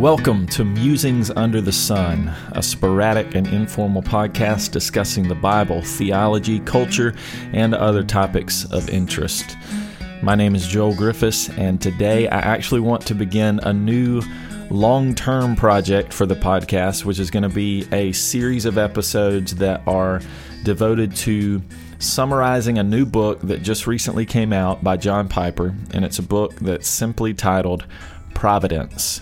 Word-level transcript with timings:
Welcome 0.00 0.46
to 0.46 0.64
Musings 0.64 1.30
Under 1.30 1.60
the 1.60 1.72
Sun, 1.72 2.34
a 2.52 2.62
sporadic 2.62 3.34
and 3.34 3.46
informal 3.48 4.00
podcast 4.00 4.72
discussing 4.72 5.28
the 5.28 5.34
Bible, 5.34 5.82
theology, 5.82 6.58
culture, 6.60 7.14
and 7.52 7.74
other 7.74 8.02
topics 8.02 8.64
of 8.72 8.88
interest. 8.88 9.58
My 10.22 10.34
name 10.34 10.54
is 10.54 10.66
Joel 10.66 10.94
Griffiths, 10.94 11.50
and 11.50 11.82
today 11.82 12.26
I 12.28 12.38
actually 12.38 12.80
want 12.80 13.04
to 13.08 13.14
begin 13.14 13.60
a 13.62 13.74
new 13.74 14.22
long 14.70 15.14
term 15.14 15.54
project 15.54 16.14
for 16.14 16.24
the 16.24 16.34
podcast, 16.34 17.04
which 17.04 17.18
is 17.18 17.30
going 17.30 17.42
to 17.42 17.50
be 17.50 17.86
a 17.92 18.12
series 18.12 18.64
of 18.64 18.78
episodes 18.78 19.56
that 19.56 19.82
are 19.86 20.22
devoted 20.64 21.14
to 21.16 21.60
summarizing 21.98 22.78
a 22.78 22.82
new 22.82 23.04
book 23.04 23.38
that 23.42 23.60
just 23.60 23.86
recently 23.86 24.24
came 24.24 24.54
out 24.54 24.82
by 24.82 24.96
John 24.96 25.28
Piper, 25.28 25.74
and 25.92 26.06
it's 26.06 26.18
a 26.18 26.22
book 26.22 26.54
that's 26.54 26.88
simply 26.88 27.34
titled 27.34 27.84
Providence. 28.32 29.20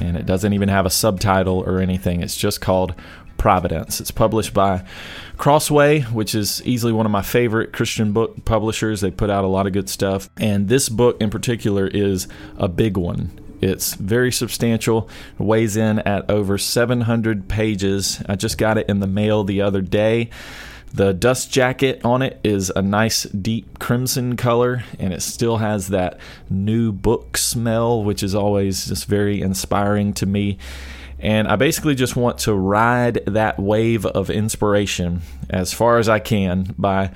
And 0.00 0.16
it 0.16 0.26
doesn't 0.26 0.52
even 0.52 0.68
have 0.68 0.86
a 0.86 0.90
subtitle 0.90 1.60
or 1.66 1.80
anything, 1.80 2.20
it's 2.20 2.36
just 2.36 2.60
called 2.60 2.94
Providence. 3.38 4.00
It's 4.00 4.10
published 4.10 4.54
by 4.54 4.84
Crossway, 5.36 6.00
which 6.00 6.34
is 6.34 6.62
easily 6.64 6.92
one 6.92 7.06
of 7.06 7.12
my 7.12 7.22
favorite 7.22 7.72
Christian 7.72 8.12
book 8.12 8.44
publishers. 8.44 9.00
They 9.00 9.10
put 9.10 9.30
out 9.30 9.44
a 9.44 9.48
lot 9.48 9.66
of 9.66 9.72
good 9.72 9.88
stuff. 9.88 10.30
And 10.38 10.68
this 10.68 10.88
book 10.88 11.20
in 11.20 11.30
particular 11.30 11.86
is 11.86 12.28
a 12.56 12.68
big 12.68 12.96
one. 12.96 13.38
It's 13.60 13.94
very 13.94 14.32
substantial, 14.32 15.08
weighs 15.38 15.76
in 15.76 16.00
at 16.00 16.30
over 16.30 16.58
700 16.58 17.48
pages. 17.48 18.22
I 18.28 18.36
just 18.36 18.58
got 18.58 18.78
it 18.78 18.88
in 18.88 19.00
the 19.00 19.06
mail 19.06 19.44
the 19.44 19.62
other 19.62 19.80
day. 19.80 20.30
The 20.92 21.12
dust 21.12 21.52
jacket 21.52 22.00
on 22.04 22.22
it 22.22 22.40
is 22.42 22.72
a 22.74 22.80
nice 22.80 23.24
deep 23.24 23.78
crimson 23.78 24.36
color, 24.36 24.84
and 24.98 25.12
it 25.12 25.20
still 25.20 25.58
has 25.58 25.88
that 25.88 26.18
new 26.48 26.90
book 26.92 27.36
smell, 27.36 28.02
which 28.02 28.22
is 28.22 28.34
always 28.34 28.86
just 28.86 29.06
very 29.06 29.42
inspiring 29.42 30.14
to 30.14 30.26
me. 30.26 30.58
And 31.18 31.48
I 31.48 31.56
basically 31.56 31.94
just 31.94 32.16
want 32.16 32.38
to 32.40 32.54
ride 32.54 33.24
that 33.26 33.58
wave 33.58 34.06
of 34.06 34.30
inspiration 34.30 35.22
as 35.50 35.72
far 35.72 35.98
as 35.98 36.08
I 36.08 36.18
can 36.18 36.74
by 36.78 37.10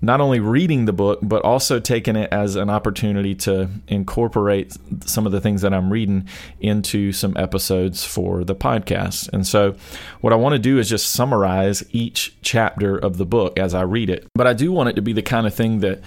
not 0.00 0.20
only 0.20 0.40
reading 0.40 0.86
the 0.86 0.92
book, 0.92 1.18
but 1.22 1.42
also 1.42 1.80
taking 1.80 2.16
it 2.16 2.32
as 2.32 2.56
an 2.56 2.70
opportunity 2.70 3.34
to 3.34 3.68
incorporate 3.88 4.76
some 5.04 5.26
of 5.26 5.32
the 5.32 5.40
things 5.40 5.62
that 5.62 5.74
I'm 5.74 5.92
reading 5.92 6.28
into 6.60 7.12
some 7.12 7.36
episodes 7.36 8.04
for 8.04 8.44
the 8.44 8.54
podcast. 8.54 9.28
And 9.32 9.46
so, 9.46 9.76
what 10.20 10.32
I 10.32 10.36
want 10.36 10.54
to 10.54 10.58
do 10.58 10.78
is 10.78 10.88
just 10.88 11.10
summarize 11.10 11.84
each 11.92 12.36
chapter 12.42 12.96
of 12.96 13.18
the 13.18 13.26
book 13.26 13.58
as 13.58 13.74
I 13.74 13.82
read 13.82 14.10
it. 14.10 14.26
But 14.34 14.46
I 14.46 14.54
do 14.54 14.72
want 14.72 14.88
it 14.88 14.96
to 14.96 15.02
be 15.02 15.12
the 15.12 15.22
kind 15.22 15.46
of 15.46 15.54
thing 15.54 15.80
that 15.80 16.00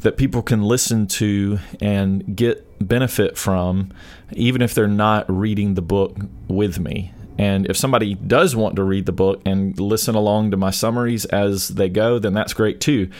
that 0.00 0.16
people 0.16 0.42
can 0.42 0.62
listen 0.62 1.06
to 1.06 1.58
and 1.80 2.36
get 2.36 2.86
benefit 2.86 3.36
from, 3.38 3.92
even 4.32 4.60
if 4.62 4.74
they're 4.74 4.86
not 4.86 5.24
reading 5.28 5.74
the 5.74 5.82
book 5.82 6.16
with 6.48 6.78
me. 6.78 7.12
And 7.38 7.66
if 7.66 7.76
somebody 7.76 8.14
does 8.14 8.56
want 8.56 8.76
to 8.76 8.84
read 8.84 9.06
the 9.06 9.12
book 9.12 9.42
and 9.44 9.78
listen 9.78 10.14
along 10.14 10.52
to 10.52 10.56
my 10.56 10.70
summaries 10.70 11.24
as 11.26 11.68
they 11.68 11.88
go, 11.88 12.18
then 12.18 12.32
that's 12.32 12.54
great 12.54 12.80
too. 12.80 13.10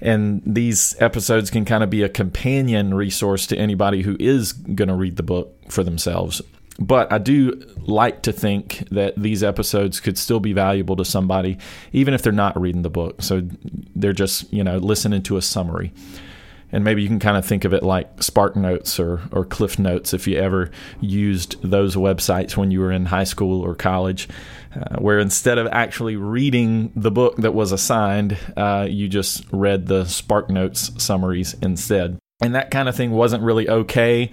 And 0.00 0.42
these 0.46 0.96
episodes 0.98 1.50
can 1.50 1.64
kind 1.64 1.84
of 1.84 1.90
be 1.90 2.02
a 2.02 2.08
companion 2.08 2.94
resource 2.94 3.46
to 3.48 3.56
anybody 3.56 4.02
who 4.02 4.16
is 4.18 4.52
going 4.52 4.88
to 4.88 4.94
read 4.94 5.16
the 5.16 5.22
book 5.22 5.54
for 5.68 5.84
themselves. 5.84 6.40
But 6.78 7.12
I 7.12 7.18
do 7.18 7.62
like 7.82 8.22
to 8.22 8.32
think 8.32 8.88
that 8.90 9.14
these 9.14 9.42
episodes 9.42 10.00
could 10.00 10.16
still 10.16 10.40
be 10.40 10.54
valuable 10.54 10.96
to 10.96 11.04
somebody, 11.04 11.58
even 11.92 12.14
if 12.14 12.22
they're 12.22 12.32
not 12.32 12.58
reading 12.58 12.80
the 12.80 12.88
book. 12.88 13.20
So 13.20 13.42
they're 13.94 14.14
just, 14.14 14.50
you 14.50 14.64
know, 14.64 14.78
listening 14.78 15.22
to 15.24 15.36
a 15.36 15.42
summary 15.42 15.92
and 16.72 16.84
maybe 16.84 17.02
you 17.02 17.08
can 17.08 17.18
kind 17.18 17.36
of 17.36 17.44
think 17.44 17.64
of 17.64 17.74
it 17.74 17.82
like 17.82 18.22
Spark 18.22 18.56
Notes 18.56 18.98
or, 19.00 19.20
or 19.32 19.44
Cliff 19.44 19.78
Notes 19.78 20.14
if 20.14 20.26
you 20.26 20.36
ever 20.36 20.70
used 21.00 21.60
those 21.62 21.96
websites 21.96 22.56
when 22.56 22.70
you 22.70 22.80
were 22.80 22.92
in 22.92 23.06
high 23.06 23.24
school 23.24 23.60
or 23.60 23.74
college, 23.74 24.28
uh, 24.74 24.96
where 24.98 25.18
instead 25.18 25.58
of 25.58 25.66
actually 25.72 26.16
reading 26.16 26.92
the 26.94 27.10
book 27.10 27.36
that 27.36 27.54
was 27.54 27.72
assigned, 27.72 28.36
uh, 28.56 28.86
you 28.88 29.08
just 29.08 29.44
read 29.52 29.86
the 29.86 30.04
Spark 30.04 30.48
Notes 30.48 30.92
summaries 31.02 31.54
instead. 31.62 32.18
And 32.42 32.54
that 32.54 32.70
kind 32.70 32.88
of 32.88 32.96
thing 32.96 33.10
wasn't 33.10 33.42
really 33.42 33.68
okay 33.68 34.30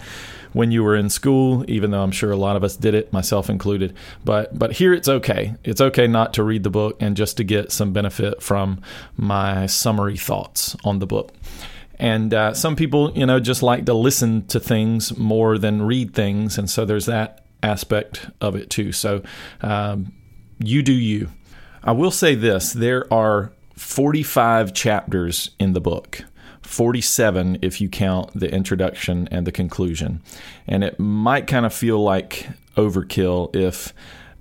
when 0.52 0.70
you 0.70 0.82
were 0.82 0.96
in 0.96 1.10
school, 1.10 1.64
even 1.68 1.90
though 1.90 2.02
I'm 2.02 2.10
sure 2.10 2.30
a 2.30 2.36
lot 2.36 2.56
of 2.56 2.64
us 2.64 2.76
did 2.76 2.94
it, 2.94 3.12
myself 3.12 3.50
included. 3.50 3.94
But 4.24 4.58
but 4.58 4.72
here 4.72 4.94
it's 4.94 5.08
okay. 5.08 5.54
It's 5.64 5.80
okay 5.80 6.06
not 6.06 6.34
to 6.34 6.42
read 6.42 6.62
the 6.62 6.70
book 6.70 6.96
and 7.00 7.16
just 7.16 7.36
to 7.36 7.44
get 7.44 7.70
some 7.70 7.92
benefit 7.92 8.42
from 8.42 8.80
my 9.16 9.66
summary 9.66 10.16
thoughts 10.16 10.74
on 10.84 11.00
the 11.00 11.06
book. 11.06 11.34
And 11.98 12.32
uh, 12.32 12.54
some 12.54 12.76
people, 12.76 13.12
you 13.12 13.26
know, 13.26 13.40
just 13.40 13.62
like 13.62 13.86
to 13.86 13.94
listen 13.94 14.46
to 14.48 14.60
things 14.60 15.16
more 15.16 15.58
than 15.58 15.82
read 15.82 16.14
things. 16.14 16.58
And 16.58 16.70
so 16.70 16.84
there's 16.84 17.06
that 17.06 17.44
aspect 17.62 18.28
of 18.40 18.54
it 18.54 18.70
too. 18.70 18.92
So 18.92 19.22
um, 19.60 20.12
you 20.58 20.82
do 20.82 20.92
you. 20.92 21.28
I 21.82 21.92
will 21.92 22.10
say 22.10 22.34
this 22.34 22.72
there 22.72 23.12
are 23.12 23.52
45 23.74 24.74
chapters 24.74 25.50
in 25.58 25.72
the 25.72 25.80
book. 25.80 26.24
47 26.62 27.60
if 27.62 27.80
you 27.80 27.88
count 27.88 28.38
the 28.38 28.52
introduction 28.52 29.26
and 29.30 29.46
the 29.46 29.52
conclusion. 29.52 30.22
And 30.66 30.84
it 30.84 30.98
might 31.00 31.46
kind 31.46 31.64
of 31.64 31.72
feel 31.72 32.02
like 32.02 32.48
overkill 32.76 33.56
if 33.56 33.94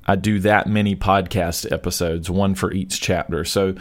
I 0.07 0.15
do 0.15 0.39
that 0.39 0.67
many 0.67 0.95
podcast 0.95 1.71
episodes, 1.71 2.29
one 2.29 2.55
for 2.55 2.71
each 2.71 3.01
chapter. 3.01 3.43
So 3.43 3.75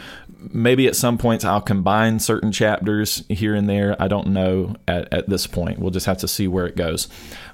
maybe 0.51 0.87
at 0.87 0.95
some 0.95 1.17
points 1.17 1.45
I'll 1.45 1.61
combine 1.61 2.19
certain 2.19 2.51
chapters 2.51 3.23
here 3.29 3.55
and 3.55 3.69
there. 3.69 3.95
I 4.01 4.07
don't 4.07 4.27
know 4.27 4.75
at, 4.87 5.11
at 5.13 5.29
this 5.29 5.47
point. 5.47 5.79
We'll 5.79 5.91
just 5.91 6.05
have 6.05 6.17
to 6.19 6.27
see 6.27 6.47
where 6.47 6.65
it 6.65 6.75
goes. 6.75 7.07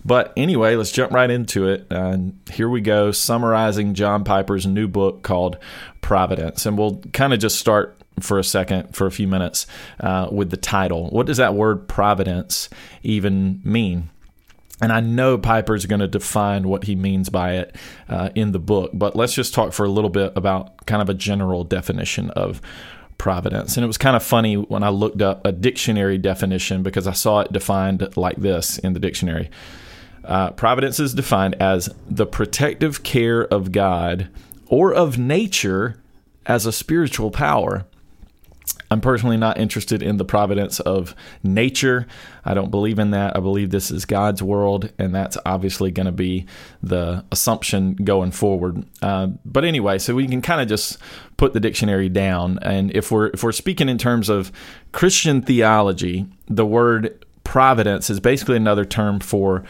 But 0.05 0.33
anyway, 0.35 0.75
let's 0.75 0.91
jump 0.91 1.11
right 1.11 1.29
into 1.29 1.67
it. 1.67 1.87
And 1.89 2.39
here 2.51 2.69
we 2.69 2.81
go, 2.81 3.11
summarizing 3.11 3.93
John 3.93 4.23
Piper's 4.23 4.65
new 4.65 4.87
book 4.87 5.23
called 5.23 5.57
Providence. 6.01 6.65
And 6.65 6.77
we'll 6.77 6.97
kind 7.13 7.33
of 7.33 7.39
just 7.39 7.59
start 7.59 7.97
for 8.19 8.37
a 8.37 8.43
second, 8.43 8.95
for 8.95 9.07
a 9.07 9.11
few 9.11 9.27
minutes, 9.27 9.65
uh, 9.99 10.27
with 10.31 10.49
the 10.51 10.57
title. 10.57 11.09
What 11.09 11.25
does 11.25 11.37
that 11.37 11.55
word 11.55 11.87
providence 11.87 12.69
even 13.01 13.61
mean? 13.63 14.09
And 14.81 14.91
I 14.91 14.99
know 14.99 15.37
Piper's 15.37 15.85
going 15.85 15.99
to 16.01 16.07
define 16.07 16.67
what 16.67 16.85
he 16.85 16.95
means 16.95 17.29
by 17.29 17.53
it 17.53 17.75
uh, 18.09 18.29
in 18.35 18.51
the 18.51 18.59
book, 18.59 18.91
but 18.93 19.15
let's 19.15 19.33
just 19.33 19.53
talk 19.53 19.71
for 19.71 19.85
a 19.85 19.89
little 19.89 20.09
bit 20.09 20.33
about 20.35 20.85
kind 20.85 21.01
of 21.01 21.09
a 21.09 21.13
general 21.13 21.63
definition 21.63 22.31
of 22.31 22.61
providence. 23.17 23.77
And 23.77 23.83
it 23.83 23.87
was 23.87 23.97
kind 23.97 24.15
of 24.15 24.23
funny 24.23 24.55
when 24.55 24.83
I 24.83 24.89
looked 24.89 25.21
up 25.21 25.45
a 25.45 25.51
dictionary 25.51 26.17
definition 26.17 26.83
because 26.83 27.07
I 27.07 27.13
saw 27.13 27.41
it 27.41 27.53
defined 27.53 28.17
like 28.17 28.37
this 28.37 28.79
in 28.79 28.93
the 28.93 28.99
dictionary. 28.99 29.49
Uh, 30.25 30.51
providence 30.51 30.99
is 30.99 31.13
defined 31.13 31.55
as 31.61 31.89
the 32.09 32.25
protective 32.25 33.03
care 33.03 33.43
of 33.45 33.71
God 33.71 34.29
or 34.67 34.93
of 34.93 35.17
nature 35.17 36.01
as 36.45 36.65
a 36.65 36.71
spiritual 36.71 37.31
power 37.31 37.85
I'm 38.93 39.01
personally 39.01 39.37
not 39.37 39.57
interested 39.57 40.03
in 40.03 40.17
the 40.17 40.23
providence 40.23 40.79
of 40.79 41.15
nature. 41.41 42.05
I 42.45 42.53
don't 42.53 42.69
believe 42.69 42.99
in 42.99 43.09
that. 43.11 43.35
I 43.35 43.39
believe 43.39 43.71
this 43.71 43.89
is 43.89 44.05
God's 44.05 44.43
world, 44.43 44.91
and 44.99 45.15
that's 45.15 45.35
obviously 45.47 45.89
going 45.89 46.05
to 46.05 46.11
be 46.11 46.45
the 46.83 47.25
assumption 47.31 47.95
going 47.95 48.31
forward. 48.31 48.85
Uh, 49.01 49.27
but 49.43 49.65
anyway, 49.65 49.97
so 49.97 50.13
we 50.13 50.27
can 50.27 50.43
kind 50.43 50.61
of 50.61 50.67
just 50.67 50.99
put 51.37 51.53
the 51.53 51.59
dictionary 51.59 52.07
down, 52.07 52.59
and 52.61 52.95
if 52.95 53.11
we're 53.11 53.27
if 53.27 53.43
we're 53.43 53.51
speaking 53.51 53.89
in 53.89 53.97
terms 53.97 54.29
of 54.29 54.51
Christian 54.91 55.41
theology, 55.41 56.27
the 56.47 56.65
word 56.65 57.25
providence 57.43 58.11
is 58.11 58.19
basically 58.19 58.57
another 58.57 58.85
term 58.85 59.19
for 59.19 59.63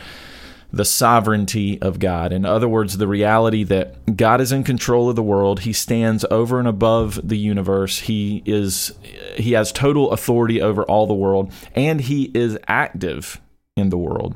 the 0.74 0.84
sovereignty 0.84 1.80
of 1.84 2.00
God. 2.00 2.34
In 2.34 2.46
other 2.46 2.68
words, 2.68 2.98
the 2.98 3.08
reality 3.08 3.64
that 3.66 4.18
God 4.18 4.42
is 4.42 4.52
in 4.52 4.64
control 4.64 5.08
of 5.08 5.16
the 5.16 5.22
world. 5.22 5.62
He 5.62 5.72
stands 5.72 6.26
over 6.32 6.58
and 6.58 6.68
above 6.68 7.28
the 7.28 7.38
universe. 7.38 8.00
He 8.00 8.42
is 8.48 8.92
he 9.36 9.52
has 9.52 9.72
total 9.72 10.12
authority 10.12 10.62
over 10.62 10.84
all 10.84 11.06
the 11.06 11.14
world 11.14 11.54
and 11.76 12.02
he 12.02 12.32
is 12.34 12.58
active 12.68 13.40
in 13.78 13.90
the 13.90 13.98
world. 14.00 14.36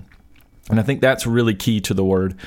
And 0.70 0.80
I 0.80 0.84
think 0.84 1.02
that's 1.02 1.26
really 1.26 1.56
key 1.56 1.82
to 1.82 1.94
the 1.96 2.06
word 2.06 2.38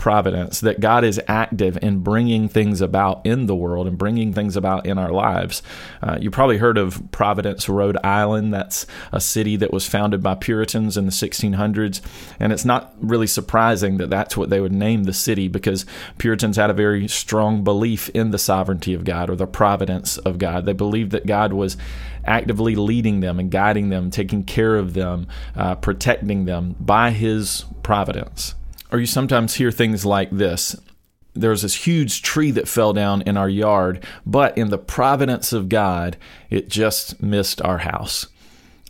providence, 0.00 0.60
that 0.60 0.80
God 0.80 1.04
is 1.04 1.20
active 1.28 1.78
in 1.82 1.98
bringing 1.98 2.48
things 2.48 2.80
about 2.80 3.20
in 3.26 3.44
the 3.44 3.54
world 3.54 3.86
and 3.86 3.98
bringing 3.98 4.32
things 4.32 4.56
about 4.56 4.86
in 4.86 4.96
our 4.96 5.12
lives. 5.12 5.62
Uh, 6.02 6.16
you 6.18 6.30
probably 6.30 6.56
heard 6.56 6.78
of 6.78 7.12
Providence, 7.12 7.68
Rhode 7.68 7.98
Island. 8.02 8.54
That's 8.54 8.86
a 9.12 9.20
city 9.20 9.56
that 9.56 9.74
was 9.74 9.86
founded 9.86 10.22
by 10.22 10.36
Puritans 10.36 10.96
in 10.96 11.04
the 11.04 11.12
1600s. 11.12 12.00
And 12.40 12.50
it's 12.50 12.64
not 12.64 12.94
really 12.98 13.26
surprising 13.26 13.98
that 13.98 14.08
that's 14.08 14.38
what 14.38 14.48
they 14.48 14.58
would 14.58 14.72
name 14.72 15.04
the 15.04 15.12
city 15.12 15.48
because 15.48 15.84
Puritans 16.16 16.56
had 16.56 16.70
a 16.70 16.74
very 16.74 17.06
strong 17.06 17.62
belief 17.62 18.08
in 18.14 18.30
the 18.30 18.38
sovereignty 18.38 18.94
of 18.94 19.04
God 19.04 19.28
or 19.28 19.36
the 19.36 19.46
providence 19.46 20.16
of 20.16 20.38
God. 20.38 20.64
They 20.64 20.72
believed 20.72 21.10
that 21.10 21.26
God 21.26 21.52
was 21.52 21.76
actively 22.24 22.74
leading 22.74 23.20
them 23.20 23.38
and 23.38 23.50
guiding 23.50 23.90
them, 23.90 24.10
taking 24.10 24.44
care 24.44 24.76
of 24.76 24.94
them, 24.94 25.26
uh, 25.54 25.74
protecting 25.74 26.46
them 26.46 26.74
by 26.80 27.10
his 27.10 27.66
providence. 27.82 28.54
Or 28.92 28.98
you 28.98 29.06
sometimes 29.06 29.54
hear 29.54 29.70
things 29.70 30.04
like 30.04 30.30
this 30.30 30.76
there's 31.34 31.62
this 31.62 31.86
huge 31.86 32.22
tree 32.22 32.50
that 32.50 32.68
fell 32.68 32.92
down 32.92 33.22
in 33.22 33.36
our 33.36 33.48
yard, 33.48 34.04
but 34.26 34.56
in 34.58 34.70
the 34.70 34.78
providence 34.78 35.52
of 35.52 35.68
God, 35.68 36.16
it 36.50 36.68
just 36.68 37.22
missed 37.22 37.62
our 37.62 37.78
house. 37.78 38.26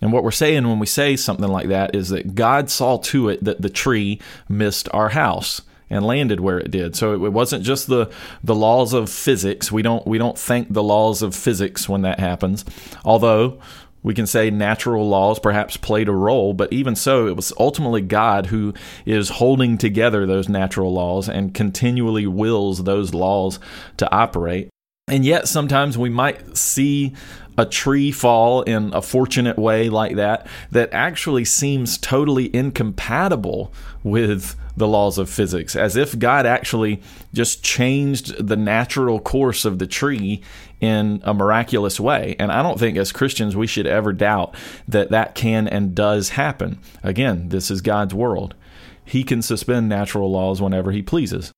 And 0.00 0.12
what 0.12 0.25
we're 0.25 0.31
saying 0.31 0.67
when 0.67 0.79
we 0.79 0.87
say 0.87 1.17
something 1.17 1.49
like 1.49 1.69
that 1.69 1.94
is 1.94 2.08
that 2.08 2.35
God 2.35 2.70
saw 2.70 2.97
to 2.97 3.29
it 3.29 3.44
that 3.44 3.61
the 3.61 3.69
tree 3.69 4.20
missed 4.49 4.88
our 4.93 5.11
house. 5.11 5.62
and 5.93 6.06
landed 6.06 6.38
where 6.38 6.61
it 6.61 6.70
did. 6.70 6.94
So 6.94 7.14
it 7.14 7.32
wasn't 7.32 7.64
just 7.64 7.88
the 7.88 8.08
the 8.44 8.55
laws 8.55 8.93
of 8.93 9.11
physics. 9.11 9.73
We 9.73 9.82
don't 9.82 10.06
we 10.06 10.19
don't 10.19 10.38
thank 10.38 10.73
the 10.73 10.85
laws 10.85 11.20
of 11.20 11.35
physics 11.35 11.88
when 11.88 12.03
that 12.03 12.20
happens. 12.20 12.64
Although 13.05 13.58
we 14.02 14.14
can 14.14 14.26
say 14.26 14.50
natural 14.50 15.08
laws 15.08 15.38
perhaps 15.38 15.76
played 15.76 16.08
a 16.08 16.12
role, 16.12 16.55
but 16.55 16.73
even 16.73 16.97
so, 16.97 17.26
it 17.26 17.37
was 17.37 17.52
ultimately 17.58 18.00
God 18.00 18.47
who 18.47 18.73
is 19.05 19.29
holding 19.29 19.76
together 19.76 20.26
those 20.26 20.49
natural 20.49 20.93
laws 20.93 21.29
and 21.29 21.55
continually 21.55 22.26
wills 22.26 22.85
those 22.85 23.14
laws 23.14 23.58
to 23.99 24.11
operate. 24.12 24.69
And 25.08 25.25
yet, 25.25 25.49
sometimes 25.49 25.99
we 25.99 26.08
might 26.08 26.56
see 26.56 27.14
a 27.58 27.67
tree 27.67 28.11
fall 28.11 28.62
in 28.62 28.94
a 28.94 29.02
fortunate 29.02 29.58
way 29.58 29.91
like 29.91 30.17
that 30.17 30.46
that 30.70 30.88
actually 30.93 31.44
seems 31.44 31.99
totally 31.99 32.55
incompatible 32.55 33.73
with 34.03 34.56
the 34.76 34.88
laws 34.88 35.19
of 35.19 35.29
physics, 35.29 35.76
as 35.76 35.96
if 35.96 36.19
God 36.19 36.46
actually 36.46 37.03
just 37.35 37.62
changed 37.62 38.46
the 38.46 38.56
natural 38.56 39.20
course 39.20 39.64
of 39.64 39.79
the 39.79 39.87
tree 39.87 40.43
in 40.81 41.21
a 41.25 41.35
miraculous 41.35 42.00
way. 42.00 42.37
And 42.38 42.50
I 42.50 42.62
don't 42.62 42.79
think 42.79 42.97
as 42.97 43.12
Christians 43.12 43.55
we 43.55 43.67
should 43.67 43.87
ever 43.87 44.12
doubt 44.12 44.55
that 44.88 45.11
that 45.11 45.35
can 45.35 45.69
and 45.69 45.94
does 45.94 46.31
happen. 46.31 46.79
Again, 47.03 47.50
this 47.50 47.71
is 47.71 47.81
God's 47.81 48.15
world. 48.15 48.55
He 49.05 49.25
can 49.25 49.43
suspend 49.43 49.88
natural 49.88 50.31
laws 50.31 50.62
whenever 50.62 50.93
he 50.93 51.03
pleases. 51.03 51.53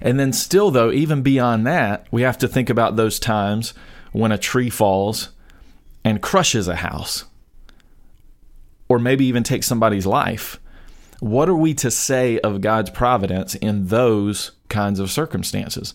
And 0.00 0.18
then, 0.18 0.32
still, 0.32 0.70
though, 0.72 0.90
even 0.90 1.22
beyond 1.22 1.66
that, 1.66 2.06
we 2.10 2.22
have 2.22 2.38
to 2.38 2.48
think 2.48 2.68
about 2.68 2.96
those 2.96 3.20
times 3.20 3.72
when 4.12 4.32
a 4.32 4.38
tree 4.38 4.68
falls 4.68 5.30
and 6.04 6.20
crushes 6.20 6.66
a 6.66 6.76
house, 6.76 7.24
or 8.88 8.98
maybe 8.98 9.26
even 9.26 9.44
takes 9.44 9.66
somebody's 9.66 10.06
life. 10.06 10.58
What 11.20 11.48
are 11.48 11.56
we 11.56 11.72
to 11.74 11.90
say 11.90 12.38
of 12.40 12.60
God's 12.60 12.90
providence 12.90 13.54
in 13.54 13.86
those 13.86 14.52
kinds 14.68 14.98
of 14.98 15.10
circumstances? 15.10 15.94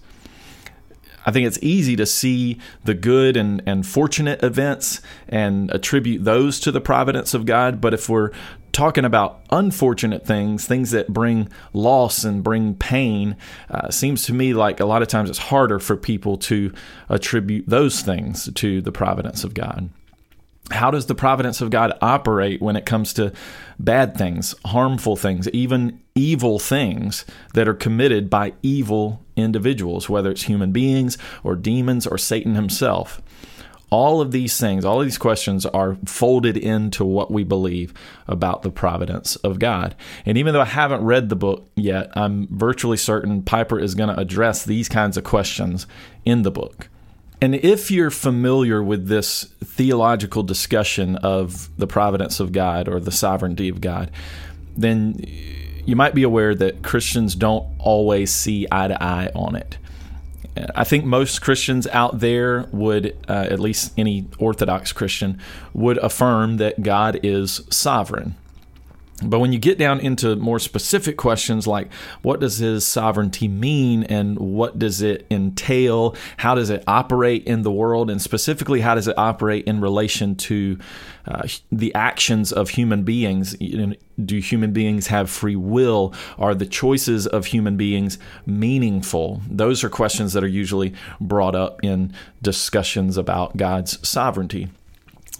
I 1.26 1.32
think 1.32 1.48
it's 1.48 1.60
easy 1.62 1.96
to 1.96 2.06
see 2.06 2.60
the 2.84 2.94
good 2.94 3.38
and, 3.38 3.62
and 3.66 3.86
fortunate 3.86 4.44
events 4.44 5.02
and 5.28 5.72
attribute 5.72 6.24
those 6.24 6.60
to 6.62 6.72
the 6.72 6.82
providence 6.82 7.34
of 7.34 7.46
God. 7.46 7.80
But 7.80 7.94
if 7.94 8.10
we're 8.10 8.32
talking 8.72 9.06
about 9.06 9.42
unfortunate 9.52 10.26
things, 10.26 10.66
things 10.66 10.92
that 10.92 11.10
bring 11.10 11.50
loss 11.74 12.24
and 12.24 12.44
bring 12.44 12.76
pain, 12.76 13.36
uh, 13.70 13.90
seems 13.90 14.24
to 14.26 14.34
me 14.34 14.54
like 14.54 14.80
a 14.80 14.86
lot 14.86 15.02
of 15.02 15.08
times 15.08 15.30
it's 15.30 15.40
harder 15.40 15.80
for 15.80 15.96
people 15.96 16.38
to 16.38 16.74
attribute 17.10 17.66
those 17.68 18.02
things 18.02 18.52
to 18.54 18.82
the 18.82 18.92
providence 18.92 19.44
of 19.44 19.54
God 19.54 19.90
how 20.72 20.92
does 20.92 21.06
the 21.06 21.16
providence 21.16 21.62
of 21.62 21.70
God 21.70 21.98
operate 22.02 22.62
when 22.62 22.76
it 22.76 22.86
comes 22.86 23.14
to 23.14 23.34
bad 23.80 24.16
things, 24.16 24.56
harmful 24.66 25.16
things, 25.16 25.50
even 25.50 26.02
evil 26.16 26.60
things 26.60 27.26
that 27.54 27.68
are 27.68 27.74
committed 27.74 28.30
by 28.30 28.54
evil 28.62 29.24
individuals, 29.36 30.10
whether 30.10 30.32
it's 30.32 30.44
human 30.44 30.72
beings 30.72 31.18
or 31.44 31.56
demons 31.56 32.06
or 32.08 32.18
Satan 32.18 32.56
himself? 32.56 33.22
All 33.90 34.22
of 34.22 34.32
these 34.32 34.58
things, 34.58 34.86
all 34.86 35.02
of 35.02 35.06
these 35.06 35.18
questions 35.18 35.66
are 35.66 35.98
folded 36.06 36.56
into 36.56 37.04
what 37.04 37.30
we 37.30 37.44
believe 37.44 37.94
about 38.26 38.62
the 38.62 38.72
providence 38.72 39.36
of 39.38 39.60
God. 39.60 39.96
And 40.26 40.38
even 40.38 40.54
though 40.54 40.62
I 40.62 40.66
haven't 40.66 41.04
read 41.04 41.28
the 41.28 41.36
book 41.36 41.70
yet, 41.76 42.10
I'm 42.14 42.48
virtually 42.50 42.96
certain 42.96 43.44
Piper 43.44 43.78
is 43.78 43.94
going 43.94 44.08
to 44.08 44.18
address 44.18 44.64
these 44.64 44.88
kinds 44.88 45.18
of 45.18 45.26
questions 45.26 45.88
in 46.24 46.44
the 46.44 46.52
book. 46.52 46.88
And 47.42 47.56
if 47.56 47.90
you're 47.90 48.12
familiar 48.12 48.84
with 48.84 49.08
this 49.08 49.46
theological 49.64 50.44
discussion 50.44 51.16
of 51.18 51.76
the 51.76 51.88
providence 51.88 52.40
of 52.40 52.52
God 52.52 52.88
or 52.88 53.00
the 53.00 53.12
sovereignty 53.12 53.68
of 53.68 53.82
God, 53.82 54.12
then 54.78 55.16
you 55.86 55.96
might 55.96 56.14
be 56.14 56.22
aware 56.22 56.54
that 56.54 56.84
Christians 56.84 57.34
don't 57.34 57.68
always 57.80 58.32
see 58.32 58.68
eye 58.72 58.88
to 58.88 59.04
eye 59.04 59.32
on 59.34 59.56
it. 59.56 59.80
I 60.76 60.84
think 60.84 61.06
most 61.06 61.42
Christians 61.42 61.88
out 61.88 62.20
there 62.20 62.68
would, 62.72 63.18
uh, 63.28 63.48
at 63.50 63.60
least 63.60 63.94
any 63.98 64.28
Orthodox 64.38 64.92
Christian, 64.92 65.40
would 65.74 65.98
affirm 65.98 66.58
that 66.58 66.84
God 66.84 67.20
is 67.24 67.62
sovereign. 67.70 68.36
But 69.22 69.40
when 69.40 69.54
you 69.54 69.60
get 69.60 69.78
down 69.78 70.00
into 70.00 70.36
more 70.36 70.60
specific 70.60 71.18
questions 71.18 71.68
like 71.68 71.92
what 72.22 72.40
does 72.40 72.58
his 72.58 72.86
sovereignty 72.86 73.48
mean 73.48 74.04
and 74.04 74.38
what 74.40 74.80
does 74.80 75.02
it 75.02 75.26
entail? 75.30 76.16
How 76.38 76.56
does 76.56 76.70
it 76.70 76.84
operate 76.88 77.46
in 77.46 77.62
the 77.62 77.72
world? 77.72 78.10
And 78.10 78.22
specifically, 78.22 78.82
how 78.82 78.96
does 78.96 79.08
it 79.08 79.18
operate 79.18 79.66
in 79.66 79.82
relation 79.82 80.36
to 80.36 80.80
uh, 81.26 81.48
the 81.72 81.94
actions 81.94 82.52
of 82.52 82.70
human 82.70 83.04
beings? 83.04 83.56
Do 83.56 84.40
human 84.40 84.72
beings 84.74 85.08
have 85.08 85.30
free 85.30 85.56
will? 85.56 86.14
Are 86.38 86.56
the 86.56 86.66
choices 86.66 87.28
of 87.28 87.48
human 87.48 87.78
beings 87.78 88.18
meaningful? 88.46 89.42
Those 89.50 89.84
are 89.84 89.90
questions 89.90 90.34
that 90.34 90.44
are 90.44 90.48
usually 90.48 90.94
brought 91.20 91.56
up 91.56 91.84
in 91.84 92.14
discussions 92.42 93.18
about 93.18 93.58
God's 93.58 94.08
sovereignty. 94.08 94.70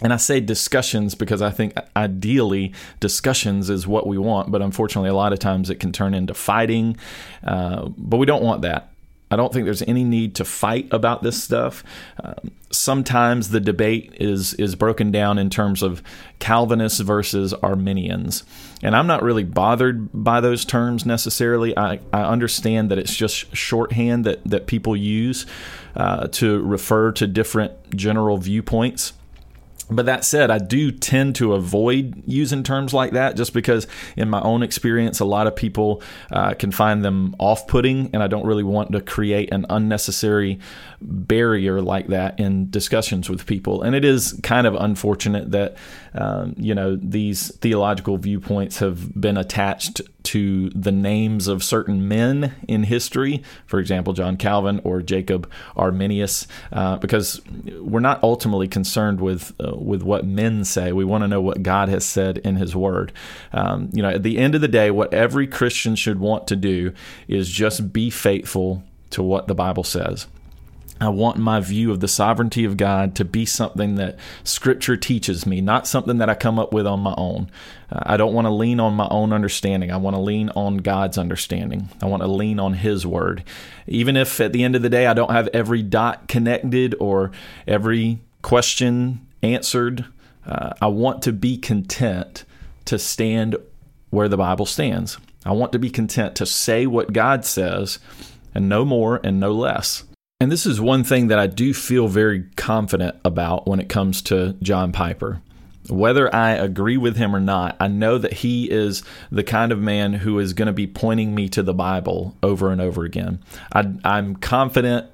And 0.02 0.12
I 0.12 0.16
say 0.16 0.40
discussions 0.40 1.14
because 1.14 1.40
I 1.40 1.50
think 1.50 1.74
ideally 1.96 2.72
discussions 3.00 3.70
is 3.70 3.86
what 3.86 4.06
we 4.06 4.18
want, 4.18 4.50
but 4.50 4.60
unfortunately, 4.60 5.10
a 5.10 5.14
lot 5.14 5.32
of 5.32 5.38
times 5.38 5.70
it 5.70 5.76
can 5.76 5.92
turn 5.92 6.12
into 6.12 6.34
fighting. 6.34 6.96
Uh, 7.44 7.88
but 7.96 8.16
we 8.16 8.26
don't 8.26 8.42
want 8.42 8.62
that. 8.62 8.92
I 9.32 9.36
don't 9.36 9.50
think 9.50 9.64
there's 9.64 9.82
any 9.82 10.04
need 10.04 10.34
to 10.34 10.44
fight 10.44 10.88
about 10.90 11.22
this 11.22 11.42
stuff. 11.42 11.82
Um, 12.22 12.50
sometimes 12.70 13.48
the 13.48 13.60
debate 13.60 14.14
is 14.20 14.52
is 14.54 14.74
broken 14.74 15.10
down 15.10 15.38
in 15.38 15.48
terms 15.48 15.82
of 15.82 16.02
Calvinists 16.38 17.00
versus 17.00 17.54
Arminians, 17.54 18.44
and 18.82 18.94
I'm 18.94 19.06
not 19.06 19.22
really 19.22 19.44
bothered 19.44 20.10
by 20.12 20.42
those 20.42 20.66
terms 20.66 21.06
necessarily. 21.06 21.76
I, 21.78 22.00
I 22.12 22.24
understand 22.24 22.90
that 22.90 22.98
it's 22.98 23.16
just 23.16 23.56
shorthand 23.56 24.26
that 24.26 24.44
that 24.44 24.66
people 24.66 24.94
use 24.94 25.46
uh, 25.96 26.28
to 26.28 26.60
refer 26.60 27.12
to 27.12 27.26
different 27.26 27.96
general 27.96 28.36
viewpoints. 28.36 29.14
But 29.90 30.06
that 30.06 30.24
said, 30.24 30.50
I 30.50 30.58
do 30.58 30.90
tend 30.90 31.34
to 31.36 31.54
avoid 31.54 32.22
using 32.26 32.62
terms 32.62 32.94
like 32.94 33.12
that 33.12 33.36
just 33.36 33.52
because, 33.52 33.86
in 34.16 34.30
my 34.30 34.40
own 34.40 34.62
experience, 34.62 35.20
a 35.20 35.24
lot 35.24 35.46
of 35.46 35.56
people 35.56 36.02
uh, 36.30 36.54
can 36.54 36.72
find 36.72 37.04
them 37.04 37.34
off 37.38 37.66
putting, 37.66 38.10
and 38.12 38.22
I 38.22 38.26
don't 38.26 38.46
really 38.46 38.62
want 38.62 38.92
to 38.92 39.00
create 39.00 39.52
an 39.52 39.66
unnecessary 39.68 40.58
barrier 41.00 41.80
like 41.82 42.06
that 42.08 42.38
in 42.38 42.70
discussions 42.70 43.28
with 43.28 43.46
people. 43.46 43.82
And 43.82 43.94
it 43.94 44.04
is 44.04 44.38
kind 44.42 44.66
of 44.66 44.74
unfortunate 44.74 45.50
that, 45.50 45.76
um, 46.14 46.54
you 46.58 46.74
know, 46.74 46.96
these 46.96 47.54
theological 47.56 48.18
viewpoints 48.18 48.78
have 48.78 49.18
been 49.20 49.36
attached 49.36 50.00
to 50.24 50.70
the 50.70 50.92
names 50.92 51.48
of 51.48 51.64
certain 51.64 52.06
men 52.06 52.54
in 52.68 52.84
history, 52.84 53.42
for 53.66 53.80
example, 53.80 54.12
John 54.12 54.36
Calvin 54.36 54.80
or 54.84 55.02
Jacob 55.02 55.50
Arminius, 55.76 56.46
uh, 56.72 56.96
because 56.98 57.40
we're 57.80 58.00
not 58.00 58.22
ultimately 58.22 58.68
concerned 58.68 59.20
with 59.20 59.52
uh, 59.60 59.74
with 59.76 60.02
what 60.02 60.24
men 60.24 60.64
say. 60.64 60.92
We 60.92 61.04
want 61.04 61.22
to 61.22 61.28
know 61.28 61.40
what 61.40 61.62
God 61.62 61.88
has 61.88 62.04
said 62.04 62.38
in 62.38 62.56
His 62.56 62.76
Word. 62.76 63.12
Um, 63.52 63.90
you 63.92 64.02
know, 64.02 64.10
at 64.10 64.22
the 64.22 64.38
end 64.38 64.54
of 64.54 64.60
the 64.60 64.68
day, 64.68 64.90
what 64.90 65.12
every 65.12 65.46
Christian 65.46 65.96
should 65.96 66.20
want 66.20 66.46
to 66.48 66.56
do 66.56 66.92
is 67.26 67.50
just 67.50 67.92
be 67.92 68.10
faithful 68.10 68.82
to 69.10 69.22
what 69.22 69.48
the 69.48 69.54
Bible 69.54 69.84
says. 69.84 70.26
I 71.02 71.08
want 71.08 71.36
my 71.36 71.58
view 71.58 71.90
of 71.90 71.98
the 71.98 72.06
sovereignty 72.06 72.64
of 72.64 72.76
God 72.76 73.16
to 73.16 73.24
be 73.24 73.44
something 73.44 73.96
that 73.96 74.16
Scripture 74.44 74.96
teaches 74.96 75.44
me, 75.44 75.60
not 75.60 75.88
something 75.88 76.18
that 76.18 76.30
I 76.30 76.34
come 76.34 76.60
up 76.60 76.72
with 76.72 76.86
on 76.86 77.00
my 77.00 77.14
own. 77.18 77.50
Uh, 77.90 78.00
I 78.04 78.16
don't 78.16 78.32
want 78.32 78.46
to 78.46 78.52
lean 78.52 78.78
on 78.78 78.94
my 78.94 79.08
own 79.10 79.32
understanding. 79.32 79.90
I 79.90 79.96
want 79.96 80.14
to 80.14 80.22
lean 80.22 80.50
on 80.50 80.76
God's 80.76 81.18
understanding. 81.18 81.88
I 82.00 82.06
want 82.06 82.22
to 82.22 82.28
lean 82.28 82.60
on 82.60 82.74
His 82.74 83.04
Word. 83.04 83.42
Even 83.88 84.16
if 84.16 84.40
at 84.40 84.52
the 84.52 84.62
end 84.62 84.76
of 84.76 84.82
the 84.82 84.88
day 84.88 85.08
I 85.08 85.14
don't 85.14 85.32
have 85.32 85.48
every 85.48 85.82
dot 85.82 86.28
connected 86.28 86.94
or 87.00 87.32
every 87.66 88.20
question 88.42 89.26
answered, 89.42 90.04
uh, 90.46 90.70
I 90.80 90.86
want 90.86 91.22
to 91.22 91.32
be 91.32 91.58
content 91.58 92.44
to 92.84 92.96
stand 92.96 93.56
where 94.10 94.28
the 94.28 94.36
Bible 94.36 94.66
stands. 94.66 95.18
I 95.44 95.50
want 95.50 95.72
to 95.72 95.80
be 95.80 95.90
content 95.90 96.36
to 96.36 96.46
say 96.46 96.86
what 96.86 97.12
God 97.12 97.44
says 97.44 97.98
and 98.54 98.68
no 98.68 98.84
more 98.84 99.20
and 99.24 99.40
no 99.40 99.50
less. 99.50 100.04
And 100.42 100.50
this 100.50 100.66
is 100.66 100.80
one 100.80 101.04
thing 101.04 101.28
that 101.28 101.38
I 101.38 101.46
do 101.46 101.72
feel 101.72 102.08
very 102.08 102.42
confident 102.56 103.14
about 103.24 103.68
when 103.68 103.78
it 103.78 103.88
comes 103.88 104.20
to 104.22 104.56
John 104.60 104.90
Piper. 104.90 105.40
Whether 105.88 106.34
I 106.34 106.50
agree 106.54 106.96
with 106.96 107.16
him 107.16 107.36
or 107.36 107.38
not, 107.38 107.76
I 107.78 107.86
know 107.86 108.18
that 108.18 108.32
he 108.32 108.68
is 108.68 109.04
the 109.30 109.44
kind 109.44 109.70
of 109.70 109.78
man 109.78 110.14
who 110.14 110.40
is 110.40 110.52
going 110.52 110.66
to 110.66 110.72
be 110.72 110.88
pointing 110.88 111.32
me 111.32 111.48
to 111.50 111.62
the 111.62 111.72
Bible 111.72 112.36
over 112.42 112.72
and 112.72 112.80
over 112.80 113.04
again. 113.04 113.38
I, 113.72 113.86
am 114.04 114.34
confident 114.34 115.08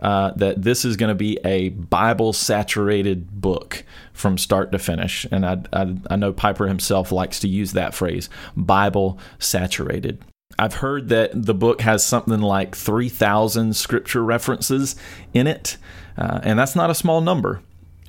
uh, 0.00 0.32
that 0.32 0.62
this 0.62 0.84
is 0.84 0.96
going 0.96 1.10
to 1.10 1.14
be 1.14 1.38
a 1.44 1.68
Bible 1.68 2.32
saturated 2.32 3.40
book 3.40 3.84
from 4.12 4.36
start 4.36 4.72
to 4.72 4.80
finish. 4.80 5.24
And 5.30 5.46
I, 5.46 5.62
I, 5.72 5.96
I 6.10 6.16
know 6.16 6.32
Piper 6.32 6.66
himself 6.66 7.12
likes 7.12 7.38
to 7.40 7.48
use 7.48 7.74
that 7.74 7.94
phrase 7.94 8.28
Bible 8.56 9.20
saturated. 9.38 10.20
I've 10.58 10.74
heard 10.74 11.08
that 11.08 11.30
the 11.34 11.54
book 11.54 11.80
has 11.80 12.04
something 12.04 12.40
like 12.40 12.76
3,000 12.76 13.74
scripture 13.74 14.24
references 14.24 14.96
in 15.32 15.46
it, 15.46 15.76
uh, 16.16 16.40
and 16.42 16.58
that's 16.58 16.76
not 16.76 16.90
a 16.90 16.94
small 16.94 17.20
number. 17.20 17.60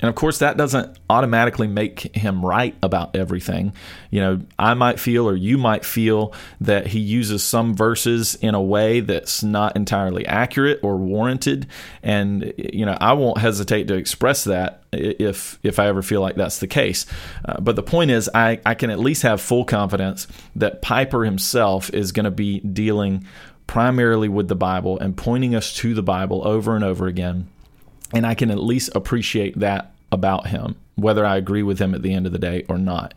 And 0.05 0.09
of 0.11 0.15
course, 0.15 0.37
that 0.37 0.55
doesn't 0.55 0.99
automatically 1.09 1.65
make 1.65 2.15
him 2.15 2.45
right 2.45 2.75
about 2.83 3.15
everything. 3.15 3.73
You 4.11 4.21
know, 4.21 4.41
I 4.59 4.75
might 4.75 4.99
feel, 4.99 5.27
or 5.27 5.35
you 5.35 5.57
might 5.57 5.83
feel, 5.83 6.31
that 6.61 6.85
he 6.85 6.99
uses 6.99 7.43
some 7.43 7.73
verses 7.73 8.35
in 8.35 8.53
a 8.53 8.61
way 8.61 8.99
that's 8.99 9.41
not 9.41 9.75
entirely 9.75 10.23
accurate 10.27 10.79
or 10.83 10.97
warranted. 10.97 11.65
And, 12.03 12.53
you 12.55 12.85
know, 12.85 12.95
I 13.01 13.13
won't 13.13 13.39
hesitate 13.39 13.87
to 13.87 13.95
express 13.95 14.43
that 14.43 14.83
if 14.91 15.57
if 15.63 15.79
I 15.79 15.87
ever 15.87 16.03
feel 16.03 16.21
like 16.21 16.35
that's 16.35 16.59
the 16.59 16.67
case. 16.67 17.07
Uh, 17.43 17.59
but 17.59 17.75
the 17.75 17.81
point 17.81 18.11
is, 18.11 18.29
I, 18.35 18.59
I 18.63 18.75
can 18.75 18.91
at 18.91 18.99
least 18.99 19.23
have 19.23 19.41
full 19.41 19.65
confidence 19.65 20.27
that 20.55 20.83
Piper 20.83 21.25
himself 21.25 21.89
is 21.95 22.11
going 22.11 22.25
to 22.25 22.31
be 22.31 22.59
dealing 22.59 23.25
primarily 23.65 24.29
with 24.29 24.49
the 24.49 24.55
Bible 24.55 24.99
and 24.99 25.17
pointing 25.17 25.55
us 25.55 25.73
to 25.77 25.95
the 25.95 26.03
Bible 26.03 26.47
over 26.47 26.75
and 26.75 26.83
over 26.85 27.07
again 27.07 27.47
and 28.13 28.25
I 28.25 28.35
can 28.35 28.51
at 28.51 28.59
least 28.59 28.89
appreciate 28.95 29.59
that 29.59 29.94
about 30.15 30.47
him, 30.47 30.75
whether 30.95 31.23
I 31.23 31.37
agree 31.37 31.61
with 31.61 31.77
him 31.77 31.93
at 31.93 32.01
the 32.01 32.13
end 32.13 32.25
of 32.25 32.31
the 32.31 32.39
day 32.39 32.65
or 32.67 32.79
not. 32.79 33.13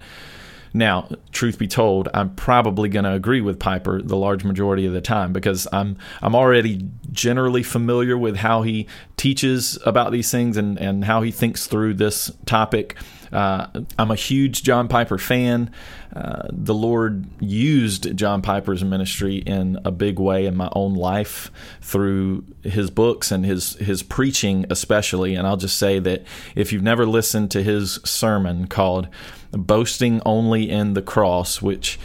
Now, 0.73 1.09
truth 1.33 1.59
be 1.59 1.67
told, 1.67 2.09
I'm 2.15 2.35
probably 2.35 2.89
going 2.89 3.05
to 3.05 3.13
agree 3.13 3.41
with 3.41 3.59
Piper 3.59 4.03
the 4.03 4.17
large 4.17 4.45
majority 4.45 4.87
of 4.87 4.93
the 4.93 5.01
time 5.01 5.33
because 5.33 5.67
I'm 5.73 5.97
I'm 6.23 6.35
already 6.35 6.89
generally 7.13 7.63
familiar 7.63 8.17
with 8.17 8.37
how 8.37 8.63
he 8.63 8.87
teaches 9.17 9.79
about 9.85 10.13
these 10.13 10.31
things 10.31 10.57
and, 10.57 10.79
and 10.79 11.05
how 11.05 11.23
he 11.23 11.31
thinks 11.31 11.67
through 11.67 11.95
this 11.95 12.31
topic. 12.47 12.97
Uh, 13.33 13.67
I'm 13.99 14.11
a 14.11 14.17
huge 14.17 14.63
John 14.63 14.89
Piper 14.89 15.19
fan. 15.19 15.71
Uh, 16.15 16.49
the 16.51 16.75
Lord 16.75 17.27
used 17.41 18.17
John 18.17 18.41
Piper's 18.41 18.83
ministry 18.83 19.37
in 19.37 19.79
a 19.85 19.91
big 19.91 20.19
way 20.19 20.47
in 20.47 20.57
my 20.57 20.71
own 20.73 20.95
life 20.95 21.51
through 21.83 22.45
his 22.63 22.91
books 22.91 23.31
and 23.31 23.45
his 23.45 23.75
his 23.75 24.03
preaching, 24.03 24.65
especially. 24.71 25.35
And 25.35 25.47
I'll 25.47 25.59
just 25.59 25.77
say 25.77 25.99
that 25.99 26.23
if 26.55 26.73
you've 26.73 26.83
never 26.83 27.05
listened 27.05 27.51
to 27.51 27.63
his 27.63 28.01
sermon 28.05 28.67
called 28.67 29.09
"Boasting 29.53 30.21
Only 30.25 30.71
in 30.71 30.95
the 30.95 31.03
Cross," 31.03 31.63
which 31.63 31.99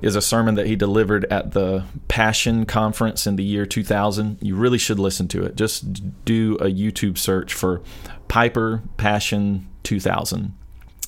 is 0.00 0.14
a 0.14 0.22
sermon 0.22 0.54
that 0.54 0.66
he 0.66 0.76
delivered 0.76 1.24
at 1.30 1.52
the 1.52 1.84
Passion 2.06 2.64
Conference 2.64 3.26
in 3.26 3.36
the 3.36 3.44
year 3.44 3.66
2000. 3.66 4.38
You 4.40 4.54
really 4.54 4.78
should 4.78 4.98
listen 4.98 5.26
to 5.28 5.42
it. 5.44 5.56
Just 5.56 6.24
do 6.24 6.54
a 6.56 6.66
YouTube 6.66 7.18
search 7.18 7.52
for 7.52 7.82
Piper 8.28 8.82
Passion 8.96 9.66
2000. 9.82 10.54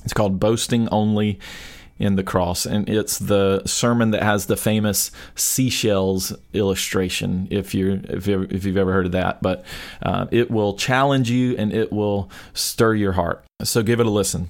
It's 0.05 0.13
called 0.13 0.41
Boasting 0.41 0.89
Only 0.89 1.39
in 1.99 2.17
the 2.17 2.23
Cross, 2.23 2.65
and 2.65 2.89
it's 2.89 3.19
the 3.19 3.63
sermon 3.67 4.11
that 4.13 4.23
has 4.23 4.47
the 4.47 4.57
famous 4.57 5.11
seashells 5.35 6.33
illustration. 6.55 7.47
If 7.51 7.75
you 7.75 8.01
if 8.09 8.27
you 8.27 8.47
if 8.51 8.65
you've 8.65 8.79
ever 8.79 8.93
heard 8.93 9.07
of 9.07 9.13
that, 9.13 9.43
but 9.43 9.65
uh, 10.03 10.27
it 10.31 10.51
will 10.51 10.75
challenge 10.75 11.31
you 11.31 11.55
and 11.59 11.73
it 11.75 11.93
will 11.93 12.31
stir 12.55 12.95
your 12.95 13.13
heart. 13.13 13.45
So 13.63 13.83
give 13.83 14.01
it 14.01 14.07
a 14.07 14.11
listen. 14.11 14.49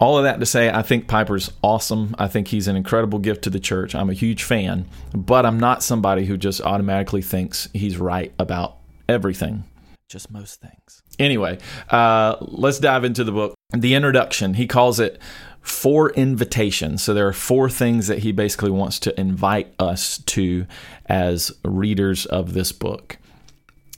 All 0.00 0.16
of 0.16 0.24
that 0.24 0.38
to 0.40 0.46
say, 0.46 0.70
I 0.70 0.82
think 0.82 1.08
Piper's 1.08 1.52
awesome. 1.62 2.14
I 2.18 2.28
think 2.28 2.48
he's 2.48 2.68
an 2.68 2.76
incredible 2.76 3.18
gift 3.18 3.42
to 3.44 3.50
the 3.50 3.58
church. 3.58 3.94
I'm 3.94 4.10
a 4.10 4.14
huge 4.14 4.44
fan, 4.44 4.86
but 5.12 5.44
I'm 5.44 5.58
not 5.58 5.82
somebody 5.82 6.24
who 6.26 6.36
just 6.36 6.60
automatically 6.60 7.22
thinks 7.22 7.68
he's 7.72 7.98
right 7.98 8.32
about 8.38 8.76
everything 9.08 9.64
just 10.08 10.30
most 10.30 10.60
things. 10.60 11.02
Anyway, 11.18 11.58
uh, 11.90 12.36
let's 12.40 12.78
dive 12.78 13.04
into 13.04 13.24
the 13.24 13.32
book. 13.32 13.54
The 13.76 13.94
introduction, 13.94 14.54
he 14.54 14.66
calls 14.66 14.98
it 14.98 15.20
four 15.60 16.10
invitations. 16.10 17.02
So 17.02 17.12
there 17.12 17.28
are 17.28 17.32
four 17.32 17.68
things 17.68 18.06
that 18.06 18.20
he 18.20 18.32
basically 18.32 18.70
wants 18.70 18.98
to 19.00 19.20
invite 19.20 19.72
us 19.78 20.18
to 20.18 20.66
as 21.06 21.52
readers 21.64 22.24
of 22.26 22.54
this 22.54 22.72
book. 22.72 23.18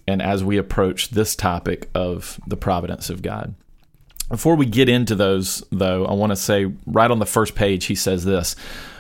And 0.09 0.21
as 0.21 0.43
we 0.43 0.57
approach 0.57 1.11
this 1.11 1.37
topic 1.37 1.89
of 1.95 2.41
the 2.47 2.57
providence 2.57 3.11
of 3.11 3.23
God. 3.23 3.55
Before 4.31 4.55
we 4.55 4.65
get 4.65 4.89
into 4.89 5.15
those, 5.15 5.63
though, 5.71 6.07
I 6.07 6.15
want 6.15 6.31
to 6.31 6.37
say 6.37 6.73
right 6.87 7.11
on 7.11 7.19
the 7.19 7.27
first 7.27 7.55
page, 7.55 7.87
he 7.87 7.95
says 7.95 8.25
this 8.25 8.57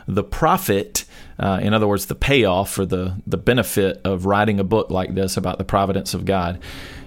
The 0.06 0.24
profit 0.24 1.06
uh, 1.40 1.58
in 1.62 1.72
other 1.72 1.88
words, 1.88 2.06
the 2.06 2.14
payoff 2.14 2.78
or 2.78 2.84
the, 2.84 3.16
the 3.26 3.38
benefit 3.38 3.98
of 4.04 4.26
writing 4.26 4.60
a 4.60 4.64
book 4.64 4.90
like 4.90 5.14
this 5.14 5.38
about 5.38 5.56
the 5.56 5.64
providence 5.64 6.12
of 6.12 6.26
God. 6.26 6.60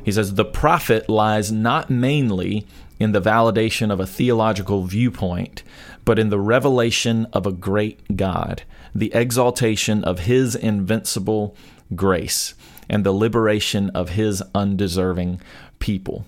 He 0.03 0.11
says, 0.11 0.33
The 0.33 0.43
profit 0.43 1.07
lies 1.07 1.51
not 1.51 1.91
mainly 1.91 2.65
in 2.99 3.11
the 3.11 3.21
validation 3.21 3.91
of 3.91 3.99
a 3.99 4.07
theological 4.07 4.85
viewpoint, 4.85 5.61
but 6.03 6.17
in 6.17 6.29
the 6.29 6.39
revelation 6.39 7.27
of 7.31 7.45
a 7.45 7.51
great 7.51 8.17
God, 8.17 8.63
the 8.95 9.13
exaltation 9.13 10.03
of 10.03 10.21
His 10.21 10.55
invincible 10.55 11.55
grace, 11.95 12.55
and 12.89 13.05
the 13.05 13.11
liberation 13.11 13.91
of 13.91 14.09
His 14.09 14.41
undeserving 14.55 15.41
people. 15.77 16.25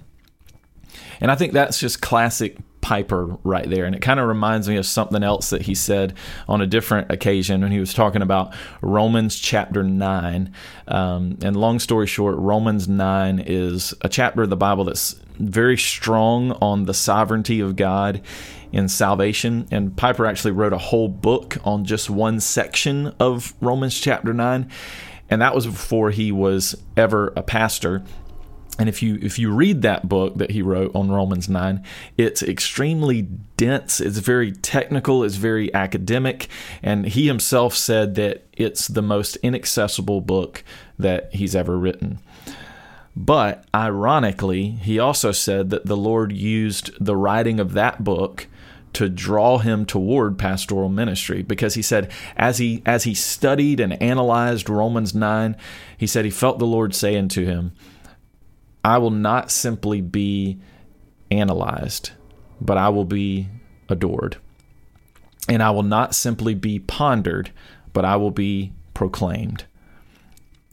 And 1.22 1.31
I 1.31 1.36
think 1.36 1.53
that's 1.53 1.79
just 1.79 2.01
classic 2.01 2.57
Piper 2.86 3.36
right 3.43 3.67
there. 3.67 3.86
And 3.86 3.95
it 3.95 4.03
kind 4.03 4.19
of 4.19 4.27
reminds 4.27 4.69
me 4.69 4.77
of 4.77 4.86
something 4.86 5.24
else 5.24 5.50
that 5.50 5.63
he 5.63 5.74
said 5.74 6.13
on 6.48 6.62
a 6.62 6.67
different 6.67 7.12
occasion 7.12 7.62
when 7.62 7.72
he 7.72 7.79
was 7.79 7.95
talking 7.95 8.22
about 8.22 8.53
Romans 8.79 9.39
chapter 9.39 9.81
9. 9.81 10.53
Um, 10.88 11.39
and 11.41 11.55
long 11.55 11.79
story 11.79 12.05
short, 12.05 12.38
Romans 12.38 12.88
9 12.88 13.39
is 13.39 13.95
a 14.01 14.07
chapter 14.07 14.43
of 14.43 14.51
the 14.51 14.55
Bible 14.55 14.84
that's 14.84 15.13
very 15.39 15.79
strong 15.79 16.51
on 16.62 16.86
the 16.86 16.93
sovereignty 16.93 17.60
of 17.60 17.75
God 17.75 18.22
in 18.72 18.88
salvation. 18.88 19.67
And 19.72 19.98
Piper 19.98 20.27
actually 20.27 20.51
wrote 20.51 20.72
a 20.72 20.77
whole 20.77 21.10
book 21.10 21.57
on 21.63 21.86
just 21.86 22.12
one 22.12 22.39
section 22.39 23.15
of 23.19 23.55
Romans 23.62 24.00
chapter 24.00 24.31
9. 24.31 24.69
And 25.31 25.41
that 25.41 25.55
was 25.55 25.65
before 25.65 26.12
he 26.12 26.31
was 26.31 26.75
ever 26.95 27.34
a 27.36 27.41
pastor 27.41 28.03
and 28.77 28.89
if 28.89 29.01
you 29.01 29.17
if 29.22 29.39
you 29.39 29.51
read 29.51 29.82
that 29.84 30.10
book 30.10 30.36
that 30.36 30.51
he 30.51 30.62
wrote 30.62 30.94
on 30.96 31.10
Romans 31.12 31.48
9, 31.48 31.84
it's 32.17 32.44
extremely 32.44 33.24
dense, 33.58 34.01
it's 34.01 34.17
very 34.17 34.51
technical, 34.51 35.24
it's 35.24 35.36
very 35.36 35.74
academic, 35.74 36.48
and 36.84 37.05
he 37.05 37.27
himself 37.27 37.75
said 37.75 38.15
that 38.15 38.46
it's 38.53 38.88
the 38.88 39.01
most 39.01 39.38
inaccessible 39.38 40.22
book 40.22 40.63
that 41.00 41.34
he's 41.34 41.55
ever 41.55 41.77
written. 41.77 42.20
But 43.15 43.65
ironically, 43.74 44.72
he 44.72 45.00
also 45.00 45.32
said 45.32 45.70
that 45.70 45.86
the 45.86 45.96
Lord 45.96 46.34
used 46.34 46.91
the 47.00 47.15
writing 47.15 47.62
of 47.62 47.74
that 47.74 48.03
book 48.03 48.48
to 48.96 49.10
draw 49.10 49.58
him 49.58 49.86
toward 49.86 50.38
pastoral 50.38 50.89
ministry. 50.89 51.41
Because 51.41 51.75
he 51.75 51.82
said 51.82 52.12
as 52.36 52.58
he 52.58 52.82
as 52.86 53.03
he 53.03 53.13
studied 53.13 53.79
and 53.79 54.01
analyzed 54.01 54.70
Romans 54.70 55.13
9 55.13 55.55
he 55.98 56.08
said 56.08 56.25
he 56.25 56.32
felt 56.32 56.60
the 56.60 56.65
Lord 56.65 56.96
saying 56.96 57.27
to 57.29 57.46
him 57.46 57.74
I 58.86 59.00
will 59.00 59.10
not 59.10 59.50
simply 59.50 60.00
be 60.00 60.60
analyzed, 61.32 62.12
but 62.62 62.77
I 62.77 62.89
will 62.89 63.04
be 63.04 63.48
adored. 63.89 64.38
And 65.50 65.63
I 65.63 65.72
will 65.72 65.82
not 65.82 66.13
simply 66.13 66.54
be 66.54 66.77
pondered, 66.77 67.50
but 67.94 68.06
I 68.06 68.15
will 68.18 68.30
be 68.30 68.74
proclaimed. 68.94 69.65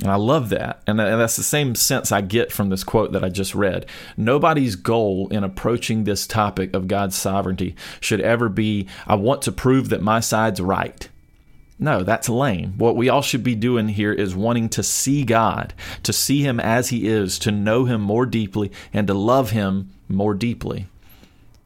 And 0.03 0.11
I 0.11 0.17
love 0.17 0.51
that. 0.51 0.83
And 0.87 0.99
that's 0.99 1.37
the 1.37 1.43
same 1.43 1.75
sense 1.75 2.13
I 2.13 2.21
get 2.21 2.53
from 2.53 2.69
this 2.69 2.85
quote 2.85 3.13
that 3.13 3.25
I 3.25 3.31
just 3.31 3.55
read. 3.55 3.87
Nobody's 4.15 4.77
goal 4.77 5.29
in 5.29 5.43
approaching 5.43 6.05
this 6.05 6.27
topic 6.27 6.75
of 6.75 6.89
God's 6.89 7.17
sovereignty 7.17 7.77
should 7.99 8.21
ever 8.21 8.51
be 8.51 8.89
I 9.07 9.15
want 9.15 9.41
to 9.43 9.53
prove 9.53 9.89
that 9.89 10.03
my 10.03 10.21
side's 10.21 10.61
right. 10.61 11.09
No, 11.83 12.05
that's 12.05 12.29
lame. 12.29 12.75
What 12.79 12.95
we 12.95 13.09
all 13.09 13.23
should 13.23 13.43
be 13.43 13.57
doing 13.57 13.89
here 13.89 14.13
is 14.13 14.37
wanting 14.37 14.69
to 14.69 14.85
see 14.85 15.25
God, 15.25 15.75
to 16.05 16.13
see 16.13 16.41
Him 16.41 16.61
as 16.61 16.91
He 16.91 17.09
is, 17.09 17.41
to 17.41 17.51
know 17.51 17.87
Him 17.87 18.01
more 18.01 18.25
deeply, 18.25 18.71
and 18.93 19.09
to 19.09 19.15
love 19.15 19.51
Him 19.51 19.91
more 20.09 20.33
deeply. 20.33 20.87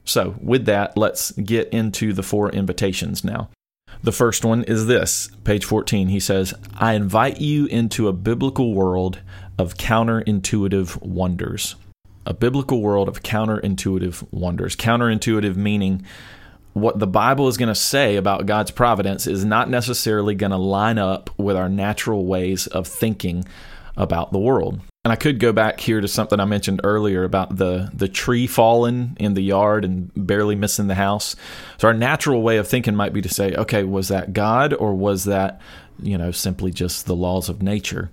So, 0.07 0.37
with 0.41 0.65
that, 0.65 0.97
let's 0.97 1.33
get 1.33 1.69
into 1.69 2.15
the 2.15 2.23
four 2.23 2.49
invitations 2.51 3.25
now. 3.25 3.51
The 4.03 4.13
first 4.13 4.43
one 4.43 4.65
is 4.65 4.87
this, 4.87 5.29
page 5.45 5.67
14. 5.67 6.09
He 6.09 6.21
says, 6.21 6.55
I 6.79 6.95
invite 6.95 7.43
you 7.43 7.67
into 7.67 8.09
a 8.09 8.15
biblical 8.15 8.73
world 8.73 9.19
of 9.59 9.75
counterintuitive 9.75 11.03
wonders. 11.03 11.77
A 12.25 12.33
biblical 12.33 12.81
world 12.81 13.09
of 13.09 13.23
counterintuitive 13.23 14.33
wonders. 14.33 14.77
Counterintuitive 14.77 15.57
meaning 15.57 16.07
what 16.77 16.99
the 16.99 17.07
Bible 17.07 17.49
is 17.49 17.57
going 17.57 17.71
to 17.71 17.75
say 17.75 18.17
about 18.17 18.45
God's 18.45 18.71
providence 18.71 19.27
is 19.27 19.47
not 19.47 19.71
necessarily 19.71 20.35
going 20.35 20.51
to 20.51 20.59
line 20.59 20.99
up 20.99 21.31
with 21.39 21.57
our 21.57 21.71
natural 21.71 22.27
ways 22.27 22.67
of 22.67 22.87
thinking 22.87 23.47
about 23.97 24.31
the 24.31 24.39
world. 24.39 24.79
And 25.03 25.11
I 25.11 25.17
could 25.17 25.41
go 25.41 25.55
back 25.55 25.81
here 25.81 26.03
to 26.03 26.07
something 26.09 26.39
I 26.39 26.45
mentioned 26.45 26.83
earlier 26.85 27.25
about 27.25 27.57
the 27.57 27.91
the 27.95 28.09
tree 28.09 28.47
falling 28.47 29.17
in 29.19 29.33
the 29.33 29.41
yard 29.41 29.87
and 29.87 30.11
barely 30.15 30.55
missing 30.55 30.87
the 30.87 30.97
house. 30.97 31.35
So 31.79 31.89
our 31.89 31.95
natural 31.95 32.43
way 32.43 32.59
of 32.59 32.69
thinking 32.69 32.95
might 32.95 33.15
be 33.15 33.23
to 33.23 33.29
say, 33.31 33.55
okay, 33.55 33.83
was 33.83 34.09
that 34.09 34.35
God 34.35 34.75
or 34.75 34.93
was 34.93 35.25
that, 35.25 35.63
you 36.03 36.19
know, 36.19 36.31
simply 36.31 36.73
just 36.73 37.07
the 37.07 37.17
laws 37.17 37.49
of 37.49 37.63
nature? 37.63 38.11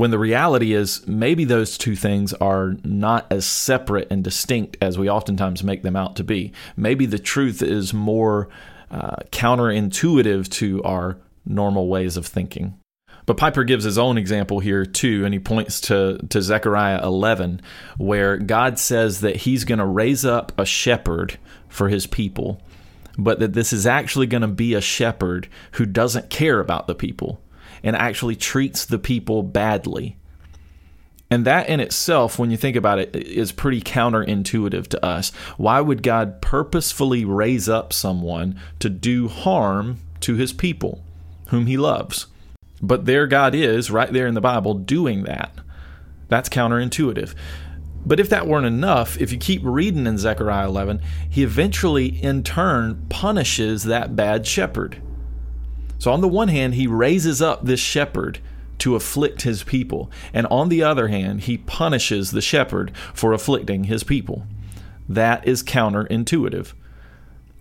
When 0.00 0.10
the 0.10 0.18
reality 0.18 0.72
is 0.72 1.06
maybe 1.06 1.44
those 1.44 1.76
two 1.76 1.94
things 1.94 2.32
are 2.32 2.74
not 2.82 3.26
as 3.30 3.44
separate 3.44 4.08
and 4.10 4.24
distinct 4.24 4.78
as 4.80 4.98
we 4.98 5.10
oftentimes 5.10 5.62
make 5.62 5.82
them 5.82 5.94
out 5.94 6.16
to 6.16 6.24
be. 6.24 6.54
Maybe 6.74 7.04
the 7.04 7.18
truth 7.18 7.60
is 7.60 7.92
more 7.92 8.48
uh, 8.90 9.16
counterintuitive 9.30 10.48
to 10.52 10.82
our 10.84 11.18
normal 11.44 11.86
ways 11.88 12.16
of 12.16 12.26
thinking. 12.26 12.78
But 13.26 13.36
Piper 13.36 13.62
gives 13.62 13.84
his 13.84 13.98
own 13.98 14.16
example 14.16 14.58
here 14.58 14.86
too, 14.86 15.26
and 15.26 15.34
he 15.34 15.38
points 15.38 15.82
to, 15.82 16.16
to 16.30 16.40
Zechariah 16.40 17.02
11, 17.02 17.60
where 17.98 18.38
God 18.38 18.78
says 18.78 19.20
that 19.20 19.36
he's 19.36 19.64
going 19.64 19.80
to 19.80 19.84
raise 19.84 20.24
up 20.24 20.58
a 20.58 20.64
shepherd 20.64 21.38
for 21.68 21.90
his 21.90 22.06
people, 22.06 22.62
but 23.18 23.38
that 23.40 23.52
this 23.52 23.70
is 23.70 23.86
actually 23.86 24.28
going 24.28 24.40
to 24.40 24.48
be 24.48 24.72
a 24.72 24.80
shepherd 24.80 25.46
who 25.72 25.84
doesn't 25.84 26.30
care 26.30 26.58
about 26.58 26.86
the 26.86 26.94
people 26.94 27.42
and 27.82 27.96
actually 27.96 28.36
treats 28.36 28.84
the 28.84 28.98
people 28.98 29.42
badly. 29.42 30.16
And 31.30 31.44
that 31.44 31.68
in 31.68 31.78
itself, 31.78 32.38
when 32.38 32.50
you 32.50 32.56
think 32.56 32.74
about 32.74 32.98
it, 32.98 33.14
is 33.14 33.52
pretty 33.52 33.80
counterintuitive 33.80 34.88
to 34.88 35.04
us. 35.04 35.30
Why 35.56 35.80
would 35.80 36.02
God 36.02 36.42
purposefully 36.42 37.24
raise 37.24 37.68
up 37.68 37.92
someone 37.92 38.58
to 38.80 38.90
do 38.90 39.28
harm 39.28 40.00
to 40.20 40.34
his 40.34 40.52
people, 40.52 41.04
whom 41.48 41.66
he 41.66 41.76
loves? 41.76 42.26
But 42.82 43.04
there 43.04 43.28
God 43.28 43.54
is, 43.54 43.90
right 43.90 44.12
there 44.12 44.26
in 44.26 44.34
the 44.34 44.40
Bible, 44.40 44.74
doing 44.74 45.22
that. 45.22 45.52
That's 46.28 46.48
counterintuitive. 46.48 47.34
But 48.04 48.18
if 48.18 48.28
that 48.30 48.46
weren't 48.46 48.66
enough, 48.66 49.20
if 49.20 49.30
you 49.30 49.38
keep 49.38 49.60
reading 49.62 50.06
in 50.06 50.18
Zechariah 50.18 50.66
11, 50.66 51.00
he 51.28 51.42
eventually, 51.42 52.06
in 52.06 52.42
turn, 52.42 53.06
punishes 53.08 53.84
that 53.84 54.16
bad 54.16 54.46
shepherd. 54.46 55.00
So, 56.00 56.10
on 56.12 56.22
the 56.22 56.28
one 56.28 56.48
hand, 56.48 56.74
he 56.74 56.86
raises 56.86 57.40
up 57.40 57.64
this 57.64 57.78
shepherd 57.78 58.40
to 58.78 58.96
afflict 58.96 59.42
his 59.42 59.62
people, 59.62 60.10
and 60.32 60.46
on 60.46 60.70
the 60.70 60.82
other 60.82 61.08
hand, 61.08 61.42
he 61.42 61.58
punishes 61.58 62.30
the 62.30 62.40
shepherd 62.40 62.90
for 63.12 63.34
afflicting 63.34 63.84
his 63.84 64.02
people. 64.02 64.46
That 65.06 65.46
is 65.46 65.62
counterintuitive. 65.62 66.72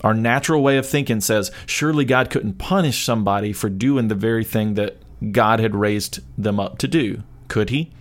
Our 0.01 0.13
natural 0.13 0.63
way 0.63 0.77
of 0.77 0.87
thinking 0.87 1.19
says 1.19 1.51
surely 1.65 2.05
God 2.05 2.29
couldn't 2.29 2.57
punish 2.57 3.03
somebody 3.03 3.51
for 3.51 3.69
doing 3.69 4.07
the 4.07 4.15
very 4.15 4.45
thing 4.45 4.75
that 4.75 4.95
God 5.33 5.59
had 5.59 5.75
raised 5.75 6.21
them 6.41 6.61
up 6.61 6.77
to 6.77 6.87
do. 6.87 7.23
Could 7.49 7.69
he? 7.69 7.91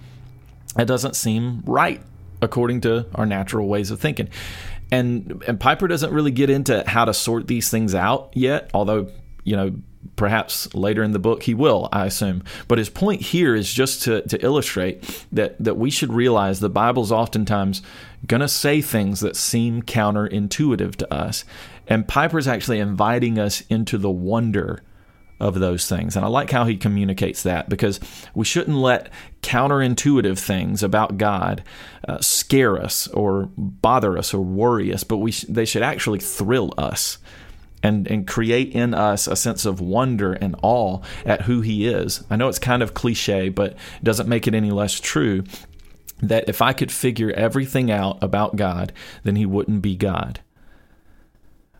That 0.76 0.86
doesn't 0.86 1.16
seem 1.16 1.62
right 1.66 2.00
according 2.40 2.82
to 2.82 3.06
our 3.16 3.26
natural 3.26 3.66
ways 3.66 3.90
of 3.90 3.98
thinking. 3.98 4.28
And 4.92 5.42
and 5.48 5.58
Piper 5.58 5.88
doesn't 5.88 6.12
really 6.12 6.30
get 6.30 6.48
into 6.48 6.84
how 6.86 7.04
to 7.04 7.12
sort 7.12 7.48
these 7.48 7.68
things 7.68 7.96
out 7.96 8.30
yet, 8.34 8.70
although, 8.72 9.10
you 9.42 9.56
know, 9.56 9.74
perhaps 10.16 10.72
later 10.74 11.02
in 11.02 11.12
the 11.12 11.18
book 11.18 11.44
he 11.44 11.54
will, 11.54 11.88
I 11.92 12.06
assume. 12.06 12.42
But 12.66 12.78
his 12.78 12.90
point 12.90 13.22
here 13.22 13.54
is 13.54 13.72
just 13.72 14.02
to, 14.02 14.22
to 14.22 14.44
illustrate 14.44 15.26
that, 15.32 15.56
that 15.62 15.76
we 15.76 15.90
should 15.90 16.12
realize 16.12 16.60
the 16.60 16.68
Bible's 16.68 17.12
oftentimes 17.12 17.82
going 18.26 18.40
to 18.40 18.48
say 18.48 18.80
things 18.80 19.20
that 19.20 19.36
seem 19.36 19.82
counterintuitive 19.82 20.96
to 20.96 21.14
us. 21.14 21.44
And 21.86 22.08
Piper's 22.08 22.48
actually 22.48 22.80
inviting 22.80 23.38
us 23.38 23.62
into 23.68 23.96
the 23.96 24.10
wonder 24.10 24.82
of 25.40 25.60
those 25.60 25.88
things. 25.88 26.16
And 26.16 26.24
I 26.24 26.28
like 26.28 26.50
how 26.50 26.64
he 26.64 26.76
communicates 26.76 27.44
that 27.44 27.68
because 27.68 28.00
we 28.34 28.44
shouldn't 28.44 28.76
let 28.76 29.10
counterintuitive 29.42 30.38
things 30.38 30.82
about 30.82 31.16
God 31.16 31.62
uh, 32.08 32.20
scare 32.20 32.80
us 32.80 33.06
or 33.08 33.48
bother 33.56 34.18
us 34.18 34.34
or 34.34 34.40
worry 34.40 34.92
us, 34.92 35.04
but 35.04 35.18
we 35.18 35.30
sh- 35.30 35.44
they 35.48 35.64
should 35.64 35.82
actually 35.82 36.18
thrill 36.18 36.74
us. 36.76 37.18
And, 37.80 38.08
and 38.08 38.26
create 38.26 38.72
in 38.72 38.92
us 38.92 39.28
a 39.28 39.36
sense 39.36 39.64
of 39.64 39.80
wonder 39.80 40.32
and 40.32 40.56
awe 40.62 41.00
at 41.24 41.42
who 41.42 41.60
he 41.60 41.86
is. 41.86 42.24
I 42.28 42.34
know 42.34 42.48
it's 42.48 42.58
kind 42.58 42.82
of 42.82 42.92
cliche, 42.92 43.50
but 43.50 43.72
it 43.72 44.04
doesn't 44.04 44.28
make 44.28 44.48
it 44.48 44.54
any 44.54 44.72
less 44.72 44.98
true 44.98 45.44
that 46.20 46.48
if 46.48 46.60
I 46.60 46.72
could 46.72 46.90
figure 46.90 47.30
everything 47.30 47.88
out 47.90 48.20
about 48.22 48.56
God, 48.56 48.92
then 49.22 49.36
he 49.36 49.46
wouldn't 49.46 49.82
be 49.82 49.94
God. 49.94 50.40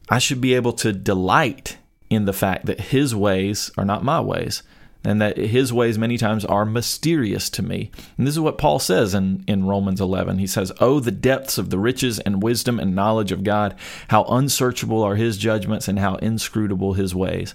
I 0.08 0.18
should 0.18 0.40
be 0.40 0.54
able 0.54 0.72
to 0.74 0.92
delight 0.92 1.78
in 2.08 2.24
the 2.24 2.32
fact 2.32 2.66
that 2.66 2.80
his 2.80 3.14
ways 3.14 3.70
are 3.76 3.84
not 3.84 4.04
my 4.04 4.20
ways 4.20 4.62
and 5.08 5.22
that 5.22 5.38
his 5.38 5.72
ways 5.72 5.96
many 5.96 6.18
times 6.18 6.44
are 6.44 6.66
mysterious 6.66 7.48
to 7.48 7.62
me. 7.62 7.90
And 8.18 8.26
this 8.26 8.34
is 8.34 8.40
what 8.40 8.58
Paul 8.58 8.78
says 8.78 9.14
in, 9.14 9.42
in 9.48 9.64
Romans 9.64 10.02
11. 10.02 10.36
He 10.36 10.46
says, 10.46 10.70
Oh, 10.80 11.00
the 11.00 11.10
depths 11.10 11.56
of 11.56 11.70
the 11.70 11.78
riches 11.78 12.18
and 12.18 12.42
wisdom 12.42 12.78
and 12.78 12.94
knowledge 12.94 13.32
of 13.32 13.42
God, 13.42 13.74
how 14.08 14.24
unsearchable 14.24 15.02
are 15.02 15.16
his 15.16 15.38
judgments 15.38 15.88
and 15.88 15.98
how 15.98 16.16
inscrutable 16.16 16.92
his 16.92 17.14
ways. 17.14 17.54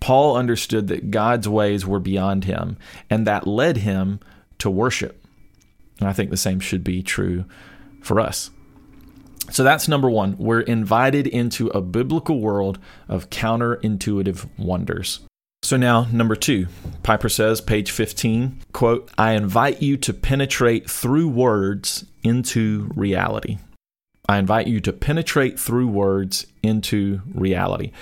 Paul 0.00 0.38
understood 0.38 0.88
that 0.88 1.10
God's 1.10 1.46
ways 1.46 1.84
were 1.84 2.00
beyond 2.00 2.44
him, 2.44 2.78
and 3.10 3.26
that 3.26 3.46
led 3.46 3.76
him 3.76 4.18
to 4.60 4.70
worship. 4.70 5.22
And 6.00 6.08
I 6.08 6.14
think 6.14 6.30
the 6.30 6.38
same 6.38 6.58
should 6.58 6.82
be 6.82 7.02
true 7.02 7.44
for 8.00 8.18
us. 8.18 8.48
So 9.50 9.62
that's 9.62 9.88
number 9.88 10.08
one. 10.08 10.38
We're 10.38 10.60
invited 10.60 11.26
into 11.26 11.68
a 11.68 11.82
biblical 11.82 12.40
world 12.40 12.78
of 13.08 13.28
counterintuitive 13.28 14.48
wonders. 14.56 15.20
So 15.64 15.78
now, 15.78 16.06
number 16.12 16.36
two, 16.36 16.66
Piper 17.02 17.30
says, 17.30 17.62
page 17.62 17.90
15, 17.90 18.60
quote, 18.74 19.10
I 19.16 19.32
invite 19.32 19.80
you 19.80 19.96
to 19.96 20.12
penetrate 20.12 20.90
through 20.90 21.30
words 21.30 22.04
into 22.22 22.90
reality. 22.94 23.56
I 24.28 24.36
invite 24.36 24.66
you 24.66 24.80
to 24.80 24.92
penetrate 24.92 25.58
through 25.58 25.88
words 25.88 26.46
into 26.62 27.22
reality. 27.32 27.92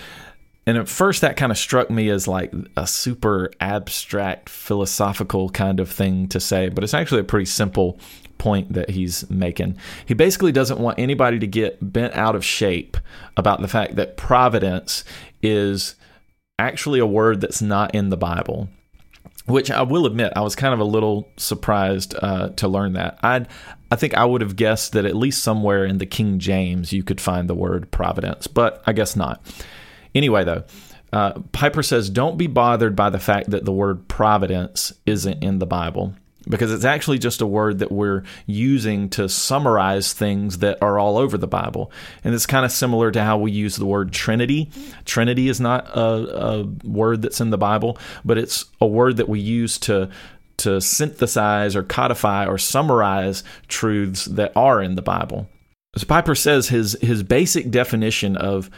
And 0.66 0.77
at 0.77 0.88
first, 0.88 1.20
that 1.20 1.37
kind 1.37 1.53
of 1.53 1.59
struck 1.59 1.88
me 1.88 2.09
as 2.09 2.27
like 2.27 2.53
a 2.77 2.85
super 2.85 3.53
abstract, 3.61 4.48
philosophical 4.48 5.48
kind 5.48 5.79
of 5.79 5.88
thing 5.88 6.27
to 6.31 6.40
say, 6.40 6.68
but 6.68 6.83
it's 6.83 6.94
actually 6.94 7.20
a 7.20 7.25
pretty 7.25 7.46
simple 7.46 8.01
point 8.38 8.72
that 8.72 8.90
he's 8.90 9.31
making. 9.31 9.79
He 10.05 10.14
basically 10.14 10.51
doesn't 10.51 10.81
want 10.81 10.98
anybody 10.98 11.38
to 11.38 11.46
get 11.46 11.92
bent 11.92 12.14
out 12.14 12.35
of 12.35 12.44
shape 12.44 12.96
about 13.37 13.61
the 13.61 13.68
fact 13.68 13.94
that 13.94 14.16
providence 14.16 15.05
is 15.44 15.94
actually 16.58 17.00
a 17.00 17.06
word 17.06 17.40
that's 17.40 17.62
not 17.62 17.94
in 17.94 18.10
the 18.10 18.16
Bible. 18.16 18.68
Which 19.46 19.70
I 19.70 19.82
will 19.82 20.06
admit, 20.06 20.32
I 20.36 20.40
was 20.40 20.54
kind 20.54 20.72
of 20.72 20.78
a 20.78 20.84
little 20.84 21.28
surprised 21.36 22.14
uh, 22.22 22.50
to 22.50 22.68
learn 22.68 22.92
that. 22.92 23.18
I 23.22 23.46
I 23.90 23.96
think 23.96 24.14
I 24.14 24.24
would 24.24 24.40
have 24.40 24.56
guessed 24.56 24.92
that 24.92 25.04
at 25.04 25.16
least 25.16 25.42
somewhere 25.42 25.84
in 25.84 25.98
the 25.98 26.06
King 26.06 26.38
James 26.38 26.92
you 26.92 27.02
could 27.02 27.20
find 27.20 27.48
the 27.48 27.54
word 27.54 27.90
providence, 27.90 28.46
but 28.46 28.82
I 28.86 28.92
guess 28.92 29.16
not. 29.16 29.44
Anyway, 30.14 30.44
though, 30.44 30.64
uh, 31.12 31.40
Piper 31.52 31.82
says, 31.82 32.08
don't 32.08 32.38
be 32.38 32.46
bothered 32.46 32.96
by 32.96 33.10
the 33.10 33.18
fact 33.18 33.50
that 33.50 33.64
the 33.64 33.72
word 33.72 34.08
providence 34.08 34.92
isn't 35.04 35.42
in 35.42 35.58
the 35.58 35.66
Bible 35.66 36.14
because 36.48 36.72
it's 36.72 36.85
actually 36.85 37.18
just 37.18 37.40
a 37.40 37.46
word 37.46 37.78
that 37.78 37.92
we're 37.92 38.24
using 38.46 39.09
to 39.11 39.28
summarize 39.28 40.12
things 40.12 40.59
that 40.59 40.83
are 40.83 40.98
all 40.98 41.16
over 41.16 41.38
the 41.38 41.46
Bible. 41.46 41.92
And 42.24 42.35
it's 42.35 42.46
kind 42.46 42.64
of 42.64 42.72
similar 42.72 43.11
to 43.11 43.22
how 43.22 43.38
we 43.38 43.52
use 43.52 43.76
the 43.76 43.87
word 43.87 44.12
Trinity. 44.12 44.70
Trinity 45.05 45.48
is 45.48 45.61
not 45.61 45.88
a, 45.96 46.02
a 46.02 46.62
word 46.85 47.22
that's 47.22 47.40
in 47.40 47.50
the 47.50 47.59
Bible, 47.59 47.98
but 48.24 48.38
it's 48.38 48.64
a 48.81 48.87
word 48.87 49.16
that 49.18 49.28
we 49.28 49.40
use 49.40 49.78
to 49.81 50.09
to 50.59 50.81
synthesize 50.81 51.74
or 51.74 51.83
codify 51.83 52.46
or 52.46 52.59
summarize 52.59 53.42
truths 53.68 54.26
that 54.26 54.52
are 54.55 54.83
in 54.83 54.94
the 54.94 55.02
Bible. 55.02 55.48
As 55.94 56.05
Piper 56.05 56.35
says 56.35 56.68
his 56.68 56.96
his 57.00 57.22
basic 57.22 57.70
definition 57.70 58.37
of 58.37 58.70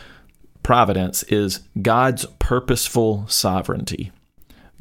providence 0.63 1.23
is 1.25 1.61
God's 1.81 2.27
purposeful 2.39 3.27
sovereignty. 3.29 4.13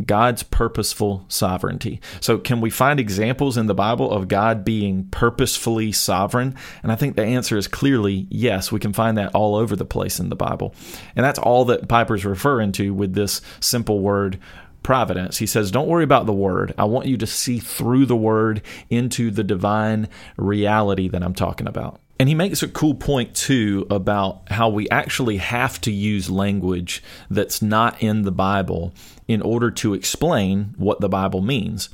God's 0.03 0.43
purposeful 0.43 1.25
sovereignty. 1.27 2.01
So, 2.19 2.38
can 2.38 2.62
we 2.62 2.69
find 2.69 2.99
examples 2.99 3.58
in 3.58 3.67
the 3.67 3.75
Bible 3.75 4.12
of 4.12 4.27
God 4.27 4.65
being 4.65 5.06
purposefully 5.12 5.91
sovereign? 5.91 6.56
And 6.82 6.91
I 6.91 6.95
think 6.95 7.15
the 7.15 7.23
answer 7.23 7.58
is 7.58 7.67
clearly 7.67 8.27
yes. 8.29 8.71
We 8.71 8.79
can 8.79 8.93
find 8.93 9.17
that 9.17 9.34
all 9.36 9.56
over 9.56 9.75
the 9.75 9.86
place 9.86 10.19
in 10.19 10.29
the 10.29 10.36
Bible. 10.36 10.73
And 11.15 11.23
that's 11.23 11.39
all 11.39 11.65
that 11.65 11.88
Piper's 11.88 12.25
referring 12.25 12.71
to 12.73 12.93
with 12.93 13.13
this 13.13 13.41
simple 13.60 13.99
word 13.99 14.39
providence. 14.84 15.38
He 15.38 15.45
says, 15.45 15.71
Don't 15.71 15.88
worry 15.88 16.03
about 16.03 16.25
the 16.25 16.34
word. 16.34 16.73
I 16.77 16.86
want 16.86 17.08
you 17.08 17.17
to 17.17 17.27
see 17.27 17.60
through 17.60 18.06
the 18.06 18.15
word 18.15 18.62
into 18.89 19.32
the 19.32 19.43
divine 19.43 20.10
reality 20.38 21.08
that 21.08 21.23
I'm 21.23 21.34
talking 21.34 21.67
about. 21.67 21.99
And 22.19 22.30
he 22.30 22.36
makes 22.36 22.62
a 22.62 22.67
cool 22.67 22.93
point 22.95 23.36
too 23.36 23.88
about 23.89 24.52
how 24.52 24.69
we 24.69 24.88
actually 24.89 25.38
have 25.38 25.82
to 25.82 25.91
use 25.91 26.30
language 26.30 27.04
that's 27.30 27.62
not 27.62 28.02
in 28.02 28.21
the 28.21 28.32
Bible 28.32 28.93
in 29.28 29.41
order 29.41 29.71
to 29.71 29.93
explain 29.93 30.76
what 30.78 30.99
the 31.02 31.10
Bible 31.10 31.41
means. 31.41 31.89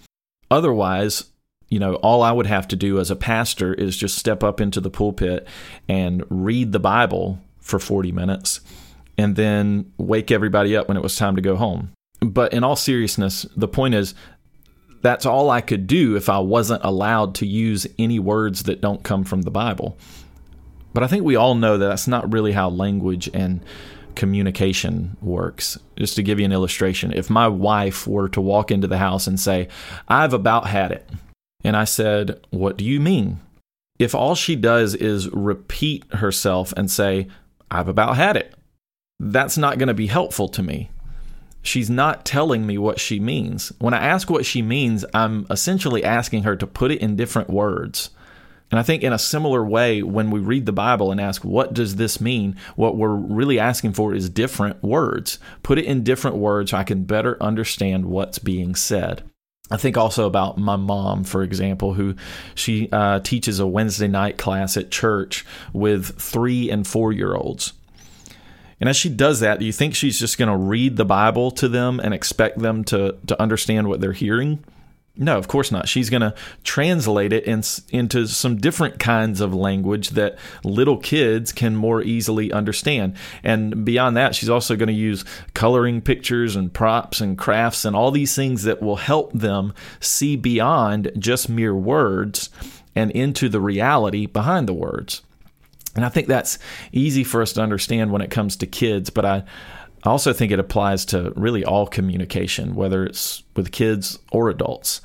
Otherwise, 0.51 1.25
you 1.69 1.79
know, 1.79 1.95
all 1.95 2.21
I 2.21 2.31
would 2.31 2.47
have 2.47 2.67
to 2.69 2.75
do 2.75 2.99
as 2.99 3.11
a 3.11 3.15
pastor 3.15 3.73
is 3.73 3.95
just 3.95 4.17
step 4.17 4.43
up 4.43 4.59
into 4.59 4.81
the 4.81 4.89
pulpit 4.89 5.47
and 5.87 6.23
read 6.29 6.71
the 6.71 6.79
Bible 6.79 7.39
for 7.59 7.79
40 7.79 8.11
minutes 8.11 8.61
and 9.17 9.35
then 9.35 9.91
wake 9.97 10.31
everybody 10.31 10.75
up 10.75 10.87
when 10.87 10.97
it 10.97 11.03
was 11.03 11.15
time 11.15 11.35
to 11.35 11.41
go 11.41 11.55
home. 11.55 11.91
But 12.21 12.53
in 12.53 12.63
all 12.63 12.75
seriousness, 12.75 13.45
the 13.55 13.67
point 13.67 13.93
is 13.93 14.15
that's 15.01 15.25
all 15.25 15.49
I 15.49 15.61
could 15.61 15.87
do 15.87 16.15
if 16.15 16.29
I 16.29 16.39
wasn't 16.39 16.83
allowed 16.83 17.35
to 17.35 17.45
use 17.45 17.87
any 17.97 18.19
words 18.19 18.63
that 18.63 18.81
don't 18.81 19.03
come 19.03 19.23
from 19.23 19.43
the 19.43 19.51
Bible. 19.51 19.97
But 20.93 21.03
I 21.03 21.07
think 21.07 21.23
we 21.23 21.35
all 21.35 21.55
know 21.55 21.77
that 21.77 21.87
that's 21.87 22.07
not 22.07 22.33
really 22.33 22.51
how 22.51 22.69
language 22.69 23.29
and 23.33 23.63
communication 24.15 25.15
works. 25.21 25.77
Just 25.97 26.15
to 26.15 26.23
give 26.23 26.39
you 26.39 26.45
an 26.45 26.51
illustration, 26.51 27.13
if 27.13 27.29
my 27.29 27.47
wife 27.47 28.07
were 28.07 28.29
to 28.29 28.41
walk 28.41 28.71
into 28.71 28.87
the 28.87 28.97
house 28.97 29.27
and 29.27 29.39
say, 29.39 29.67
I've 30.07 30.33
about 30.33 30.67
had 30.67 30.91
it, 30.91 31.07
and 31.63 31.75
I 31.75 31.83
said, 31.85 32.39
What 32.49 32.77
do 32.77 32.85
you 32.85 32.99
mean? 32.99 33.39
If 33.97 34.15
all 34.15 34.35
she 34.35 34.55
does 34.55 34.95
is 34.95 35.29
repeat 35.29 36.05
herself 36.13 36.73
and 36.75 36.89
say, 36.89 37.27
I've 37.69 37.89
about 37.89 38.15
had 38.15 38.37
it, 38.37 38.55
that's 39.19 39.57
not 39.57 39.77
going 39.77 39.87
to 39.87 39.93
be 39.93 40.07
helpful 40.07 40.47
to 40.49 40.63
me 40.63 40.89
she's 41.61 41.89
not 41.89 42.25
telling 42.25 42.65
me 42.65 42.77
what 42.77 42.99
she 42.99 43.19
means. 43.19 43.71
When 43.79 43.93
I 43.93 44.05
ask 44.05 44.29
what 44.29 44.45
she 44.45 44.61
means, 44.61 45.05
I'm 45.13 45.45
essentially 45.49 46.03
asking 46.03 46.43
her 46.43 46.55
to 46.55 46.67
put 46.67 46.91
it 46.91 47.01
in 47.01 47.15
different 47.15 47.49
words. 47.49 48.09
And 48.71 48.79
I 48.79 48.83
think 48.83 49.03
in 49.03 49.13
a 49.13 49.19
similar 49.19 49.65
way, 49.65 50.03
when 50.03 50.29
we 50.29 50.39
read 50.39 50.65
the 50.65 50.71
Bible 50.71 51.11
and 51.11 51.19
ask, 51.19 51.43
what 51.43 51.73
does 51.73 51.95
this 51.95 52.21
mean? 52.21 52.55
What 52.75 52.97
we're 52.97 53.15
really 53.15 53.59
asking 53.59 53.93
for 53.93 54.13
is 54.13 54.29
different 54.29 54.83
words. 54.83 55.39
Put 55.63 55.79
it 55.79 55.85
in 55.85 56.03
different 56.03 56.37
words 56.37 56.71
so 56.71 56.77
I 56.77 56.83
can 56.83 57.03
better 57.03 57.41
understand 57.41 58.05
what's 58.05 58.37
being 58.37 58.75
said. 58.75 59.23
I 59.71 59.77
think 59.77 59.97
also 59.97 60.25
about 60.25 60.57
my 60.57 60.75
mom, 60.75 61.23
for 61.23 61.43
example, 61.43 61.93
who 61.93 62.15
she 62.55 62.89
uh, 62.91 63.19
teaches 63.19 63.59
a 63.59 63.67
Wednesday 63.67 64.07
night 64.07 64.37
class 64.37 64.77
at 64.77 64.91
church 64.91 65.45
with 65.73 66.19
three 66.19 66.71
and 66.71 66.87
four 66.87 67.11
year 67.11 67.35
olds. 67.35 67.73
And 68.79 68.89
as 68.89 68.95
she 68.95 69.09
does 69.09 69.41
that, 69.41 69.59
do 69.59 69.65
you 69.65 69.73
think 69.73 69.95
she's 69.95 70.19
just 70.19 70.37
going 70.37 70.49
to 70.49 70.57
read 70.57 70.95
the 70.95 71.05
Bible 71.05 71.51
to 71.51 71.67
them 71.67 71.99
and 71.99 72.13
expect 72.13 72.59
them 72.59 72.83
to, 72.85 73.17
to 73.27 73.41
understand 73.41 73.87
what 73.87 73.99
they're 74.01 74.13
hearing? 74.13 74.63
No, 75.21 75.37
of 75.37 75.49
course 75.49 75.69
not. 75.69 75.89
She's 75.89 76.09
going 76.09 76.21
to 76.21 76.33
translate 76.63 77.33
it 77.33 77.43
in, 77.43 77.61
into 77.89 78.25
some 78.25 78.55
different 78.55 78.99
kinds 78.99 79.41
of 79.41 79.53
language 79.53 80.11
that 80.11 80.37
little 80.63 80.95
kids 80.95 81.51
can 81.51 81.75
more 81.75 82.01
easily 82.01 82.53
understand. 82.53 83.17
And 83.43 83.83
beyond 83.83 84.15
that, 84.15 84.33
she's 84.33 84.49
also 84.49 84.77
going 84.77 84.87
to 84.87 84.93
use 84.93 85.25
coloring 85.53 85.99
pictures 85.99 86.55
and 86.55 86.73
props 86.73 87.19
and 87.19 87.37
crafts 87.37 87.83
and 87.83 87.97
all 87.97 88.11
these 88.11 88.33
things 88.33 88.63
that 88.63 88.81
will 88.81 88.95
help 88.95 89.33
them 89.33 89.73
see 89.99 90.37
beyond 90.37 91.11
just 91.19 91.49
mere 91.49 91.75
words 91.75 92.49
and 92.95 93.11
into 93.11 93.49
the 93.49 93.59
reality 93.59 94.25
behind 94.25 94.69
the 94.69 94.73
words. 94.73 95.21
And 95.99 96.05
I 96.05 96.09
think 96.09 96.27
that's 96.27 96.59
easy 96.93 97.25
for 97.25 97.41
us 97.41 97.51
to 97.51 97.61
understand 97.61 98.13
when 98.13 98.21
it 98.21 98.31
comes 98.31 98.55
to 98.55 98.65
kids, 98.65 99.09
but 99.09 99.25
I 99.25 99.43
also 100.05 100.31
think 100.31 100.53
it 100.53 100.57
applies 100.57 101.03
to 101.07 101.33
really 101.35 101.65
all 101.65 101.87
communication, 101.87 102.73
whether 102.73 103.05
it's 103.05 103.43
with 103.57 103.73
kids 103.73 104.17
or 104.31 104.49
adults. 104.49 105.01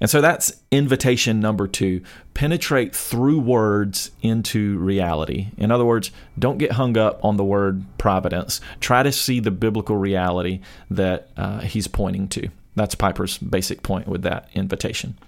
And 0.00 0.08
so 0.08 0.22
that's 0.22 0.54
invitation 0.70 1.38
number 1.38 1.68
two 1.68 2.00
penetrate 2.32 2.96
through 2.96 3.40
words 3.40 4.10
into 4.22 4.78
reality. 4.78 5.48
In 5.58 5.70
other 5.70 5.84
words, 5.84 6.12
don't 6.38 6.56
get 6.56 6.72
hung 6.72 6.96
up 6.96 7.22
on 7.22 7.36
the 7.36 7.44
word 7.44 7.84
providence. 7.98 8.62
Try 8.80 9.02
to 9.02 9.12
see 9.12 9.38
the 9.38 9.50
biblical 9.50 9.98
reality 9.98 10.62
that 10.90 11.28
uh, 11.36 11.60
he's 11.60 11.88
pointing 11.88 12.26
to. 12.28 12.48
That's 12.74 12.94
Piper's 12.94 13.36
basic 13.36 13.82
point 13.82 14.08
with 14.08 14.22
that 14.22 14.48
invitation. 14.54 15.18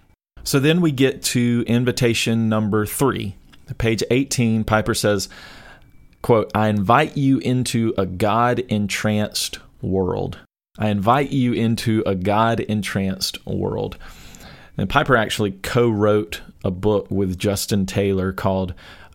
So 0.44 0.58
then 0.58 0.80
we 0.80 0.92
get 0.92 1.22
to 1.24 1.62
invitation 1.66 2.48
number 2.48 2.86
three. 2.86 3.36
Page 3.78 4.02
18, 4.10 4.64
Piper 4.64 4.94
says, 4.94 5.28
Quote, 6.22 6.50
I 6.54 6.68
invite 6.68 7.16
you 7.16 7.38
into 7.38 7.94
a 7.98 8.06
God 8.06 8.60
entranced 8.60 9.58
world. 9.82 10.38
I 10.78 10.88
invite 10.88 11.30
you 11.30 11.52
into 11.52 12.02
a 12.06 12.14
God 12.14 12.60
entranced 12.60 13.44
world. 13.46 13.96
And 14.76 14.88
Piper 14.88 15.16
actually 15.16 15.52
co 15.62 15.88
wrote 15.88 16.40
a 16.64 16.70
book 16.70 17.10
with 17.10 17.38
Justin 17.38 17.86
Taylor 17.86 18.32
called 18.32 18.74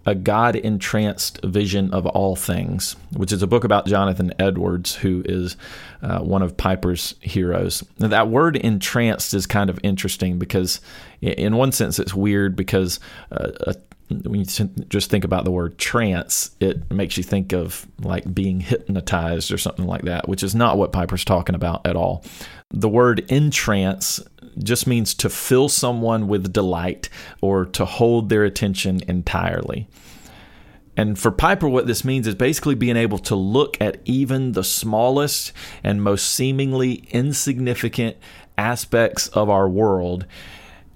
A 0.09 0.15
God 0.15 0.55
Entranced 0.55 1.39
Vision 1.43 1.93
of 1.93 2.07
All 2.07 2.35
Things, 2.35 2.95
which 3.15 3.31
is 3.31 3.43
a 3.43 3.47
book 3.47 3.63
about 3.63 3.85
Jonathan 3.85 4.33
Edwards, 4.39 4.95
who 4.95 5.21
is 5.23 5.55
uh, 6.01 6.17
one 6.17 6.41
of 6.41 6.57
Piper's 6.57 7.13
heroes. 7.21 7.83
Now, 7.99 8.07
that 8.07 8.27
word 8.27 8.55
entranced 8.55 9.35
is 9.35 9.45
kind 9.45 9.69
of 9.69 9.79
interesting 9.83 10.39
because, 10.39 10.81
in 11.21 11.57
one 11.57 11.71
sense, 11.71 11.99
it's 11.99 12.15
weird 12.15 12.55
because 12.55 12.99
uh, 13.31 13.51
a 13.67 13.75
when 14.09 14.39
you 14.39 14.45
just 14.89 15.11
think 15.11 15.23
about 15.23 15.45
the 15.45 15.51
word 15.51 15.77
trance, 15.77 16.49
it 16.59 16.91
makes 16.91 17.15
you 17.15 17.23
think 17.23 17.53
of 17.53 17.85
like 18.01 18.33
being 18.33 18.59
hypnotized 18.59 19.51
or 19.51 19.59
something 19.59 19.85
like 19.85 20.01
that, 20.01 20.27
which 20.27 20.41
is 20.41 20.55
not 20.55 20.79
what 20.79 20.91
Piper's 20.91 21.23
talking 21.23 21.53
about 21.53 21.85
at 21.85 21.95
all. 21.95 22.25
The 22.71 22.89
word 22.89 23.23
entrance 23.29 24.19
just 24.57 24.87
means 24.87 25.13
to 25.15 25.29
fill 25.29 25.69
someone 25.69 26.27
with 26.27 26.53
delight 26.53 27.09
or 27.41 27.65
to 27.65 27.85
hold 27.85 28.29
their 28.29 28.43
attention 28.43 29.01
entirely. 29.07 29.87
And 30.97 31.17
for 31.17 31.31
Piper, 31.31 31.69
what 31.69 31.87
this 31.87 32.03
means 32.03 32.27
is 32.27 32.35
basically 32.35 32.75
being 32.75 32.97
able 32.97 33.19
to 33.19 33.35
look 33.35 33.77
at 33.79 34.01
even 34.03 34.51
the 34.51 34.65
smallest 34.65 35.53
and 35.81 36.03
most 36.03 36.27
seemingly 36.27 37.05
insignificant 37.11 38.17
aspects 38.57 39.29
of 39.29 39.49
our 39.49 39.69
world 39.69 40.25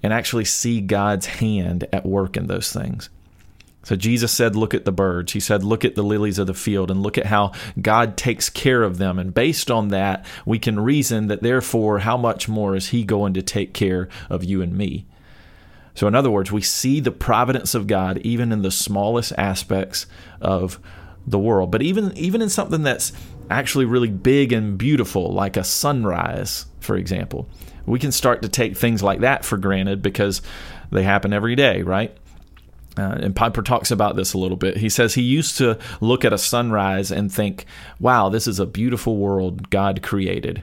and 0.02 0.12
actually 0.12 0.44
see 0.44 0.82
God's 0.82 1.24
hand 1.26 1.86
at 1.90 2.04
work 2.04 2.36
in 2.36 2.48
those 2.48 2.70
things. 2.70 3.08
So 3.84 3.96
Jesus 3.96 4.32
said, 4.32 4.56
Look 4.56 4.74
at 4.74 4.84
the 4.84 4.92
birds. 4.92 5.32
He 5.32 5.40
said, 5.40 5.62
Look 5.62 5.84
at 5.84 5.94
the 5.94 6.02
lilies 6.02 6.38
of 6.38 6.46
the 6.46 6.54
field 6.54 6.90
and 6.90 7.02
look 7.02 7.18
at 7.18 7.26
how 7.26 7.52
God 7.80 8.16
takes 8.16 8.50
care 8.50 8.82
of 8.82 8.98
them. 8.98 9.18
And 9.18 9.32
based 9.32 9.70
on 9.70 9.88
that, 9.88 10.26
we 10.44 10.58
can 10.58 10.80
reason 10.80 11.28
that 11.28 11.42
therefore, 11.42 12.00
how 12.00 12.16
much 12.16 12.48
more 12.48 12.74
is 12.74 12.88
He 12.88 13.04
going 13.04 13.34
to 13.34 13.42
take 13.42 13.74
care 13.74 14.08
of 14.28 14.42
you 14.44 14.62
and 14.62 14.76
me? 14.76 15.06
So, 15.94 16.08
in 16.08 16.14
other 16.14 16.30
words, 16.30 16.50
we 16.50 16.62
see 16.62 17.00
the 17.00 17.12
providence 17.12 17.74
of 17.74 17.86
God 17.86 18.18
even 18.18 18.50
in 18.50 18.62
the 18.62 18.70
smallest 18.70 19.32
aspects 19.38 20.06
of 20.40 20.80
the 21.26 21.38
world. 21.38 21.70
But 21.70 21.82
even, 21.82 22.16
even 22.16 22.42
in 22.42 22.48
something 22.48 22.82
that's 22.82 23.12
actually 23.48 23.84
really 23.84 24.10
big 24.10 24.52
and 24.52 24.76
beautiful, 24.76 25.32
like 25.32 25.56
a 25.56 25.64
sunrise, 25.64 26.66
for 26.80 26.96
example, 26.96 27.48
we 27.86 27.98
can 27.98 28.12
start 28.12 28.42
to 28.42 28.48
take 28.48 28.76
things 28.76 29.02
like 29.02 29.20
that 29.20 29.44
for 29.44 29.56
granted 29.56 30.02
because 30.02 30.42
they 30.90 31.02
happen 31.02 31.32
every 31.32 31.54
day, 31.54 31.82
right? 31.82 32.16
Uh, 32.96 33.18
and 33.20 33.36
Piper 33.36 33.62
talks 33.62 33.90
about 33.90 34.16
this 34.16 34.32
a 34.32 34.38
little 34.38 34.56
bit. 34.56 34.76
He 34.76 34.88
says 34.88 35.14
he 35.14 35.22
used 35.22 35.58
to 35.58 35.78
look 36.00 36.24
at 36.24 36.32
a 36.32 36.38
sunrise 36.38 37.10
and 37.10 37.32
think, 37.32 37.66
"Wow, 37.98 38.28
this 38.28 38.46
is 38.46 38.58
a 38.60 38.66
beautiful 38.66 39.16
world 39.16 39.70
God 39.70 40.02
created," 40.02 40.62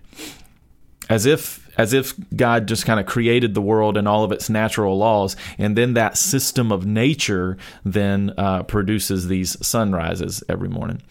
as 1.10 1.26
if 1.26 1.70
as 1.78 1.94
if 1.94 2.14
God 2.36 2.68
just 2.68 2.86
kind 2.86 3.00
of 3.00 3.06
created 3.06 3.54
the 3.54 3.62
world 3.62 3.98
and 3.98 4.08
all 4.08 4.24
of 4.24 4.32
its 4.32 4.50
natural 4.50 4.98
laws, 4.98 5.36
and 5.58 5.78
then 5.78 5.94
that 5.94 6.18
system 6.18 6.72
of 6.72 6.86
nature 6.86 7.58
then 7.84 8.34
uh, 8.38 8.64
produces 8.64 9.28
these 9.28 9.58
sunrises 9.66 10.44
every 10.50 10.70
morning. 10.70 11.02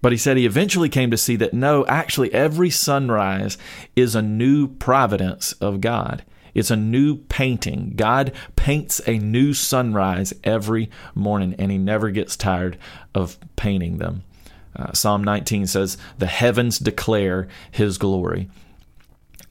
But 0.00 0.12
he 0.12 0.18
said 0.18 0.36
he 0.36 0.46
eventually 0.46 0.88
came 0.88 1.10
to 1.10 1.16
see 1.16 1.36
that 1.36 1.54
no, 1.54 1.84
actually, 1.86 2.32
every 2.32 2.70
sunrise 2.70 3.58
is 3.96 4.14
a 4.14 4.22
new 4.22 4.68
providence 4.68 5.52
of 5.54 5.80
God. 5.80 6.24
It's 6.58 6.72
a 6.72 6.76
new 6.76 7.18
painting. 7.18 7.92
God 7.94 8.32
paints 8.56 9.00
a 9.06 9.18
new 9.18 9.54
sunrise 9.54 10.34
every 10.42 10.90
morning, 11.14 11.54
and 11.56 11.70
he 11.70 11.78
never 11.78 12.10
gets 12.10 12.36
tired 12.36 12.76
of 13.14 13.38
painting 13.54 13.98
them. 13.98 14.24
Uh, 14.74 14.92
Psalm 14.92 15.22
19 15.22 15.68
says, 15.68 15.96
The 16.18 16.26
heavens 16.26 16.80
declare 16.80 17.46
his 17.70 17.96
glory. 17.96 18.48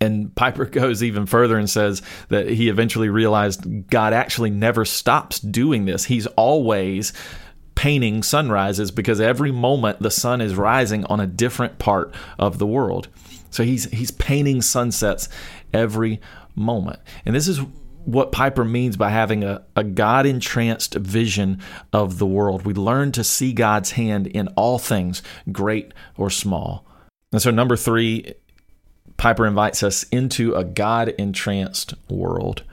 And 0.01 0.35
Piper 0.35 0.65
goes 0.81 1.01
even 1.01 1.25
further 1.25 1.57
and 1.57 1.69
says 1.69 2.01
that 2.27 2.49
he 2.49 2.67
eventually 2.67 3.09
realized 3.09 3.89
God 3.89 4.11
actually 4.11 4.49
never 4.49 4.83
stops 4.83 5.39
doing 5.39 5.85
this. 5.85 6.05
He's 6.05 6.27
always 6.27 7.13
painting 7.75 8.21
sunrises 8.21 8.91
because 8.91 9.21
every 9.21 9.51
moment 9.51 10.01
the 10.01 10.11
sun 10.11 10.41
is 10.41 10.55
rising 10.55 11.05
on 11.05 11.21
a 11.21 11.27
different 11.27 11.79
part 11.79 12.13
of 12.37 12.57
the 12.57 12.67
world. 12.67 13.07
So 13.49 13.63
he's 13.63 13.85
he's 13.91 14.11
painting 14.11 14.61
sunsets 14.61 15.29
every 15.73 16.19
moment. 16.57 16.99
And 17.25 17.33
this 17.33 17.47
is 17.47 17.61
what 18.05 18.31
Piper 18.31 18.63
means 18.63 18.95
by 18.95 19.09
having 19.09 19.43
a, 19.43 19.63
a 19.75 19.83
God 19.83 20.25
entranced 20.25 20.95
vision 20.95 21.61
of 21.91 22.19
the 22.19 22.25
world. 22.25 22.65
We 22.65 22.73
learn 22.73 23.11
to 23.13 23.23
see 23.23 23.53
God's 23.53 23.91
hand 23.91 24.27
in 24.27 24.47
all 24.49 24.79
things, 24.79 25.21
great 25.51 25.93
or 26.17 26.29
small. 26.29 26.85
And 27.31 27.41
so, 27.41 27.51
number 27.51 27.75
three, 27.75 28.33
Piper 29.17 29.45
invites 29.45 29.83
us 29.83 30.03
into 30.03 30.53
a 30.53 30.63
God 30.63 31.09
entranced 31.17 31.95
world. 32.09 32.63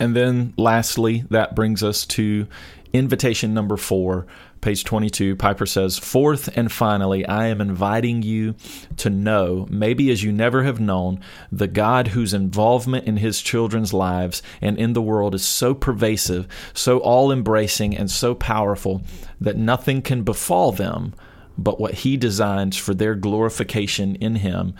And 0.00 0.16
then, 0.16 0.52
lastly, 0.56 1.24
that 1.30 1.54
brings 1.54 1.82
us 1.82 2.04
to 2.06 2.48
invitation 2.92 3.54
number 3.54 3.76
four, 3.76 4.26
page 4.60 4.84
22. 4.84 5.36
Piper 5.36 5.66
says, 5.66 5.98
Fourth 5.98 6.48
and 6.56 6.70
finally, 6.70 7.26
I 7.26 7.46
am 7.46 7.60
inviting 7.60 8.22
you 8.22 8.54
to 8.96 9.10
know, 9.10 9.66
maybe 9.70 10.10
as 10.10 10.22
you 10.22 10.32
never 10.32 10.62
have 10.64 10.80
known, 10.80 11.20
the 11.52 11.68
God 11.68 12.08
whose 12.08 12.34
involvement 12.34 13.06
in 13.06 13.18
his 13.18 13.40
children's 13.40 13.92
lives 13.92 14.42
and 14.60 14.78
in 14.78 14.92
the 14.92 15.02
world 15.02 15.34
is 15.34 15.44
so 15.44 15.74
pervasive, 15.74 16.48
so 16.74 16.98
all 16.98 17.30
embracing, 17.30 17.96
and 17.96 18.10
so 18.10 18.34
powerful 18.34 19.02
that 19.40 19.56
nothing 19.56 20.02
can 20.02 20.22
befall 20.22 20.72
them 20.72 21.14
but 21.58 21.80
what 21.80 21.94
he 21.94 22.16
designs 22.16 22.76
for 22.76 22.94
their 22.94 23.14
glorification 23.14 24.14
in 24.16 24.36
him 24.36 24.74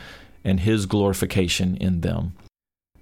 and 0.44 0.60
his 0.60 0.86
glorification 0.86 1.76
in 1.76 2.00
them. 2.02 2.34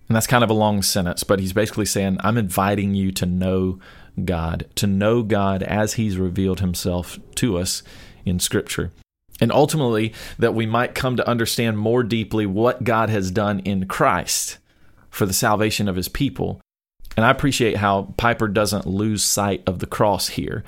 And 0.09 0.17
that's 0.17 0.27
kind 0.27 0.45
of 0.45 0.51
a 0.51 0.55
long 0.55 0.83
sentence, 0.83 1.25
but 1.25 1.41
he's 1.41 1.53
basically 1.53 1.87
saying, 1.87 2.19
I'm 2.21 2.37
inviting 2.37 2.95
you 2.95 3.11
to 3.13 3.27
know 3.27 3.79
God, 4.23 4.67
to 4.77 4.87
know 4.87 5.23
God 5.23 5.63
as 5.63 5.95
He's 5.95 6.19
revealed 6.19 6.61
Himself 6.61 7.19
to 7.37 7.59
us 7.59 7.83
in 8.25 8.39
Scripture. 8.39 8.93
And 9.41 9.51
ultimately, 9.51 10.13
that 10.39 10.55
we 10.55 10.67
might 10.67 10.95
come 10.95 11.17
to 11.17 11.29
understand 11.29 11.79
more 11.79 12.03
deeply 12.03 12.47
what 12.47 12.85
God 12.85 13.11
has 13.11 13.31
done 13.31 13.61
in 13.61 13.87
Christ 13.87 14.59
for 15.11 15.27
the 15.27 15.33
salvation 15.33 15.89
of 15.89 15.97
His 15.97 16.09
people. 16.09 16.61
And 17.17 17.27
I 17.27 17.31
appreciate 17.31 17.77
how 17.77 18.15
Piper 18.17 18.49
doesn't 18.49 18.87
lose 18.87 19.23
sight 19.23 19.63
of 19.67 19.81
the 19.81 19.87
cross 19.87 20.29
here. 20.29 20.65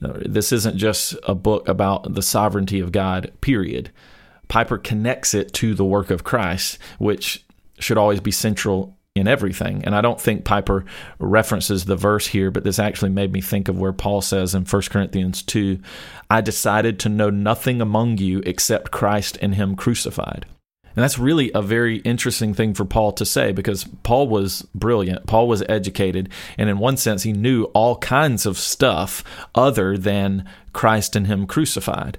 This 0.00 0.52
isn't 0.52 0.76
just 0.76 1.16
a 1.26 1.34
book 1.34 1.66
about 1.66 2.14
the 2.14 2.22
sovereignty 2.22 2.80
of 2.80 2.92
God, 2.92 3.32
period. 3.40 3.90
Piper 4.48 4.76
connects 4.76 5.32
it 5.32 5.54
to 5.54 5.74
the 5.74 5.84
work 5.84 6.10
of 6.10 6.24
Christ, 6.24 6.78
which 6.98 7.44
should 7.78 7.96
always 7.96 8.20
be 8.20 8.30
central 8.30 8.98
in 9.14 9.28
everything. 9.28 9.84
And 9.84 9.94
I 9.94 10.00
don't 10.00 10.20
think 10.20 10.44
Piper 10.44 10.84
references 11.20 11.84
the 11.84 11.94
verse 11.94 12.26
here, 12.26 12.50
but 12.50 12.64
this 12.64 12.80
actually 12.80 13.10
made 13.10 13.32
me 13.32 13.40
think 13.40 13.68
of 13.68 13.78
where 13.78 13.92
Paul 13.92 14.20
says 14.20 14.56
in 14.56 14.64
1 14.64 14.82
Corinthians 14.90 15.40
2 15.42 15.78
I 16.28 16.40
decided 16.40 16.98
to 17.00 17.08
know 17.08 17.30
nothing 17.30 17.80
among 17.80 18.18
you 18.18 18.42
except 18.44 18.90
Christ 18.90 19.38
and 19.40 19.54
Him 19.54 19.76
crucified. 19.76 20.46
And 20.96 21.02
that's 21.02 21.18
really 21.18 21.52
a 21.54 21.62
very 21.62 21.98
interesting 21.98 22.54
thing 22.54 22.74
for 22.74 22.84
Paul 22.84 23.12
to 23.12 23.24
say 23.24 23.52
because 23.52 23.84
Paul 24.02 24.26
was 24.28 24.62
brilliant. 24.74 25.26
Paul 25.26 25.46
was 25.46 25.62
educated. 25.68 26.28
And 26.58 26.68
in 26.68 26.78
one 26.78 26.96
sense, 26.96 27.22
he 27.22 27.32
knew 27.32 27.64
all 27.66 27.98
kinds 27.98 28.46
of 28.46 28.58
stuff 28.58 29.22
other 29.54 29.96
than 29.96 30.48
Christ 30.72 31.14
and 31.14 31.26
Him 31.28 31.46
crucified. 31.46 32.18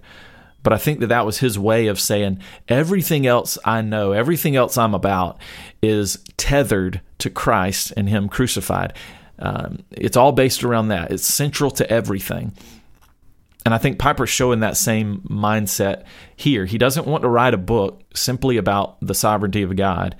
But 0.65 0.73
I 0.73 0.77
think 0.77 0.99
that 1.01 1.07
that 1.07 1.27
was 1.27 1.37
his 1.37 1.59
way 1.59 1.85
of 1.85 1.99
saying 1.99 2.39
everything 2.67 3.27
else 3.27 3.59
I 3.63 3.83
know, 3.83 4.13
everything 4.13 4.55
else 4.55 4.79
I'm 4.79 4.95
about 4.95 5.37
is 5.83 6.17
tethered 6.37 7.01
to 7.19 7.29
Christ 7.29 7.93
and 7.95 8.09
Him 8.09 8.27
crucified. 8.27 8.93
Um, 9.37 9.83
it's 9.91 10.17
all 10.17 10.31
based 10.31 10.63
around 10.63 10.87
that. 10.87 11.11
It's 11.11 11.23
central 11.23 11.69
to 11.69 11.87
everything. 11.87 12.51
And 13.63 13.75
I 13.75 13.77
think 13.77 13.99
Piper's 13.99 14.31
showing 14.31 14.61
that 14.61 14.75
same 14.75 15.21
mindset 15.29 16.05
here. 16.35 16.65
He 16.65 16.79
doesn't 16.79 17.05
want 17.05 17.21
to 17.21 17.29
write 17.29 17.53
a 17.53 17.57
book 17.57 18.01
simply 18.15 18.57
about 18.57 18.97
the 19.01 19.13
sovereignty 19.13 19.61
of 19.61 19.75
God 19.75 20.15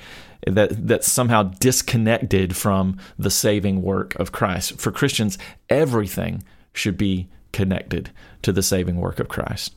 that 0.46 0.88
that's 0.88 1.12
somehow 1.12 1.42
disconnected 1.42 2.56
from 2.56 3.00
the 3.18 3.32
saving 3.32 3.82
work 3.82 4.14
of 4.20 4.32
Christ. 4.32 4.80
For 4.80 4.92
Christians, 4.92 5.40
everything 5.72 6.44
should 6.72 6.98
be 6.98 7.30
connected 7.52 8.12
to 8.44 8.52
the 8.52 8.62
saving 8.62 8.98
work 8.98 9.20
of 9.20 9.28
Christ. 9.28 9.74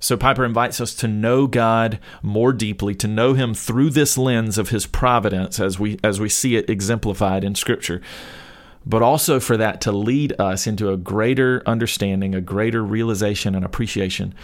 So 0.00 0.16
Piper 0.16 0.44
invites 0.44 0.80
us 0.80 0.94
to 0.96 1.08
know 1.08 1.46
God 1.46 1.98
more 2.22 2.52
deeply, 2.52 2.94
to 2.96 3.08
know 3.08 3.34
him 3.34 3.52
through 3.52 3.90
this 3.90 4.16
lens 4.16 4.56
of 4.56 4.68
his 4.68 4.86
providence 4.86 5.58
as 5.58 5.78
we 5.78 5.98
as 6.04 6.20
we 6.20 6.28
see 6.28 6.56
it 6.56 6.70
exemplified 6.70 7.42
in 7.42 7.54
scripture 7.54 8.00
but 8.88 9.02
also 9.02 9.38
for 9.38 9.56
that 9.58 9.82
to 9.82 9.92
lead 9.92 10.34
us 10.40 10.66
into 10.66 10.90
a 10.90 10.96
greater 10.96 11.62
understanding, 11.66 12.34
a 12.34 12.40
greater 12.40 12.82
realization 12.82 13.54
and 13.54 13.64
appreciation 13.64 14.34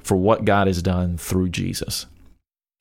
for 0.00 0.16
what 0.16 0.44
God 0.44 0.66
has 0.66 0.82
done 0.82 1.16
through 1.16 1.50
Jesus. 1.50 2.06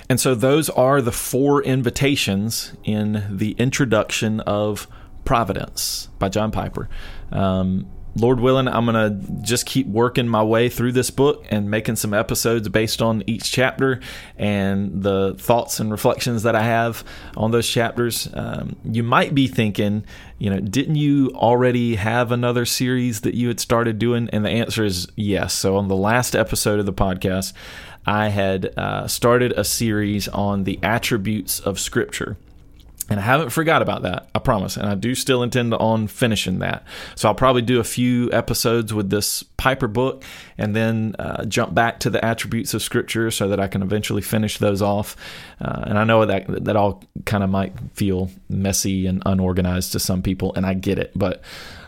And 0.09 0.19
so, 0.19 0.33
those 0.33 0.69
are 0.71 0.99
the 0.99 1.11
four 1.11 1.63
invitations 1.63 2.73
in 2.83 3.23
the 3.29 3.51
introduction 3.51 4.39
of 4.41 4.87
Providence 5.23 6.09
by 6.17 6.29
John 6.29 6.51
Piper. 6.51 6.89
Um, 7.31 7.87
Lord 8.15 8.39
willing, 8.41 8.67
I'm 8.67 8.85
going 8.85 8.95
to 8.95 9.41
just 9.41 9.65
keep 9.65 9.87
working 9.87 10.27
my 10.27 10.43
way 10.43 10.67
through 10.67 10.91
this 10.91 11.09
book 11.09 11.45
and 11.49 11.71
making 11.71 11.95
some 11.95 12.13
episodes 12.13 12.67
based 12.67 13.01
on 13.01 13.23
each 13.25 13.51
chapter 13.51 14.01
and 14.37 15.01
the 15.01 15.35
thoughts 15.37 15.79
and 15.79 15.91
reflections 15.91 16.43
that 16.43 16.55
I 16.55 16.63
have 16.63 17.05
on 17.37 17.51
those 17.51 17.69
chapters. 17.69 18.27
Um, 18.33 18.75
you 18.83 19.01
might 19.01 19.33
be 19.33 19.47
thinking, 19.47 20.03
you 20.39 20.49
know, 20.49 20.59
didn't 20.59 20.95
you 20.95 21.31
already 21.35 21.95
have 21.95 22.31
another 22.31 22.65
series 22.65 23.21
that 23.21 23.33
you 23.33 23.47
had 23.47 23.59
started 23.61 23.97
doing? 23.97 24.29
And 24.33 24.43
the 24.43 24.49
answer 24.49 24.83
is 24.83 25.07
yes. 25.15 25.53
So 25.53 25.77
on 25.77 25.87
the 25.87 25.95
last 25.95 26.35
episode 26.35 26.79
of 26.79 26.85
the 26.85 26.93
podcast, 26.93 27.53
I 28.05 28.29
had 28.29 28.73
uh, 28.77 29.07
started 29.07 29.53
a 29.53 29.63
series 29.63 30.27
on 30.27 30.65
the 30.65 30.79
attributes 30.83 31.59
of 31.59 31.79
Scripture. 31.79 32.37
And 33.11 33.19
I 33.19 33.23
haven't 33.23 33.49
forgot 33.49 33.81
about 33.81 34.03
that, 34.03 34.29
I 34.33 34.39
promise. 34.39 34.77
And 34.77 34.87
I 34.87 34.95
do 34.95 35.15
still 35.15 35.43
intend 35.43 35.73
on 35.73 36.07
finishing 36.07 36.59
that. 36.59 36.85
So 37.15 37.27
I'll 37.27 37.35
probably 37.35 37.61
do 37.61 37.81
a 37.81 37.83
few 37.83 38.31
episodes 38.31 38.93
with 38.93 39.09
this 39.09 39.43
Piper 39.57 39.89
book 39.89 40.23
and 40.57 40.73
then 40.73 41.17
uh, 41.19 41.43
jump 41.43 41.73
back 41.73 41.99
to 41.99 42.09
the 42.09 42.23
attributes 42.23 42.73
of 42.73 42.81
Scripture 42.81 43.29
so 43.29 43.49
that 43.49 43.59
I 43.59 43.67
can 43.67 43.81
eventually 43.81 44.21
finish 44.21 44.59
those 44.59 44.81
off. 44.81 45.17
Uh, 45.59 45.83
and 45.87 45.99
I 45.99 46.05
know 46.05 46.25
that 46.25 46.63
that 46.63 46.77
all 46.77 47.03
kind 47.25 47.43
of 47.43 47.49
might 47.49 47.73
feel 47.91 48.31
messy 48.47 49.05
and 49.07 49.21
unorganized 49.25 49.91
to 49.91 49.99
some 49.99 50.21
people, 50.21 50.53
and 50.55 50.65
I 50.65 50.73
get 50.73 50.97
it. 50.97 51.11
But 51.13 51.41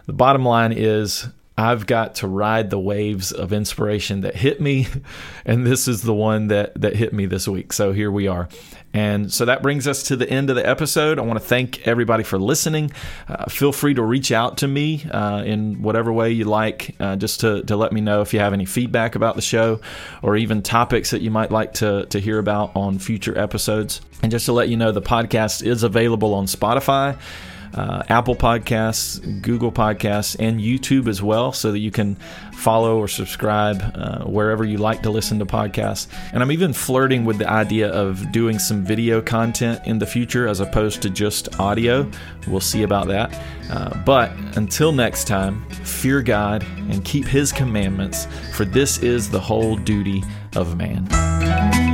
the 0.07 0.13
bottom 0.13 0.43
line 0.43 0.73
is 0.73 1.25
I've 1.57 1.87
got 1.87 2.15
to 2.15 2.27
ride 2.27 2.69
the 2.69 2.79
waves 2.79 3.31
of 3.31 3.53
inspiration 3.53 4.21
that 4.21 4.35
hit 4.35 4.59
me, 4.59 4.87
and 5.45 5.65
this 5.65 5.87
is 5.87 6.01
the 6.01 6.13
one 6.13 6.47
that 6.47 6.81
that 6.81 6.97
hit 6.97 7.13
me 7.13 7.27
this 7.27 7.47
week. 7.47 7.71
So 7.71 7.93
here 7.93 8.11
we 8.11 8.27
are. 8.27 8.49
And 8.93 9.33
so 9.33 9.45
that 9.45 9.63
brings 9.63 9.87
us 9.87 10.03
to 10.03 10.15
the 10.15 10.29
end 10.29 10.49
of 10.49 10.55
the 10.55 10.67
episode. 10.67 11.17
I 11.17 11.23
want 11.23 11.39
to 11.39 11.45
thank 11.45 11.87
everybody 11.87 12.23
for 12.23 12.37
listening. 12.37 12.91
Uh, 13.27 13.45
feel 13.45 13.71
free 13.71 13.95
to 13.95 14.03
reach 14.03 14.31
out 14.31 14.57
to 14.59 14.67
me 14.67 15.03
uh, 15.09 15.43
in 15.43 15.81
whatever 15.81 16.13
way 16.13 16.31
you 16.31 16.45
like, 16.45 16.95
uh, 16.99 17.15
just 17.15 17.39
to, 17.39 17.63
to 17.63 17.75
let 17.75 17.91
me 17.91 18.01
know 18.01 18.21
if 18.21 18.33
you 18.33 18.39
have 18.39 18.53
any 18.53 18.65
feedback 18.65 19.15
about 19.15 19.35
the 19.35 19.41
show 19.41 19.79
or 20.21 20.37
even 20.37 20.61
topics 20.61 21.09
that 21.09 21.21
you 21.21 21.31
might 21.31 21.49
like 21.49 21.73
to, 21.73 22.05
to 22.07 22.19
hear 22.19 22.37
about 22.37 22.75
on 22.75 22.99
future 22.99 23.37
episodes. 23.37 23.99
And 24.21 24.31
just 24.31 24.45
to 24.45 24.53
let 24.53 24.69
you 24.69 24.77
know, 24.77 24.91
the 24.91 25.01
podcast 25.01 25.65
is 25.65 25.81
available 25.81 26.35
on 26.35 26.45
Spotify 26.45 27.17
uh, 27.73 28.03
Apple 28.09 28.35
Podcasts, 28.35 29.41
Google 29.41 29.71
Podcasts, 29.71 30.35
and 30.39 30.59
YouTube 30.59 31.07
as 31.07 31.21
well, 31.21 31.51
so 31.51 31.71
that 31.71 31.79
you 31.79 31.91
can 31.91 32.15
follow 32.53 32.97
or 32.97 33.07
subscribe 33.07 33.81
uh, 33.95 34.23
wherever 34.25 34.63
you 34.63 34.77
like 34.77 35.01
to 35.03 35.09
listen 35.09 35.39
to 35.39 35.45
podcasts. 35.45 36.07
And 36.31 36.43
I'm 36.43 36.51
even 36.51 36.73
flirting 36.73 37.25
with 37.25 37.37
the 37.37 37.49
idea 37.49 37.89
of 37.89 38.31
doing 38.31 38.59
some 38.59 38.83
video 38.83 39.21
content 39.21 39.81
in 39.85 39.99
the 39.99 40.05
future 40.05 40.47
as 40.47 40.59
opposed 40.59 41.01
to 41.01 41.09
just 41.09 41.59
audio. 41.59 42.09
We'll 42.47 42.59
see 42.59 42.83
about 42.83 43.07
that. 43.07 43.33
Uh, 43.69 43.97
but 44.05 44.31
until 44.55 44.91
next 44.91 45.27
time, 45.27 45.67
fear 45.69 46.21
God 46.21 46.63
and 46.89 47.03
keep 47.03 47.25
His 47.25 47.51
commandments, 47.51 48.27
for 48.53 48.65
this 48.65 48.99
is 48.99 49.29
the 49.29 49.39
whole 49.39 49.75
duty 49.75 50.23
of 50.55 50.77
man. 50.77 51.92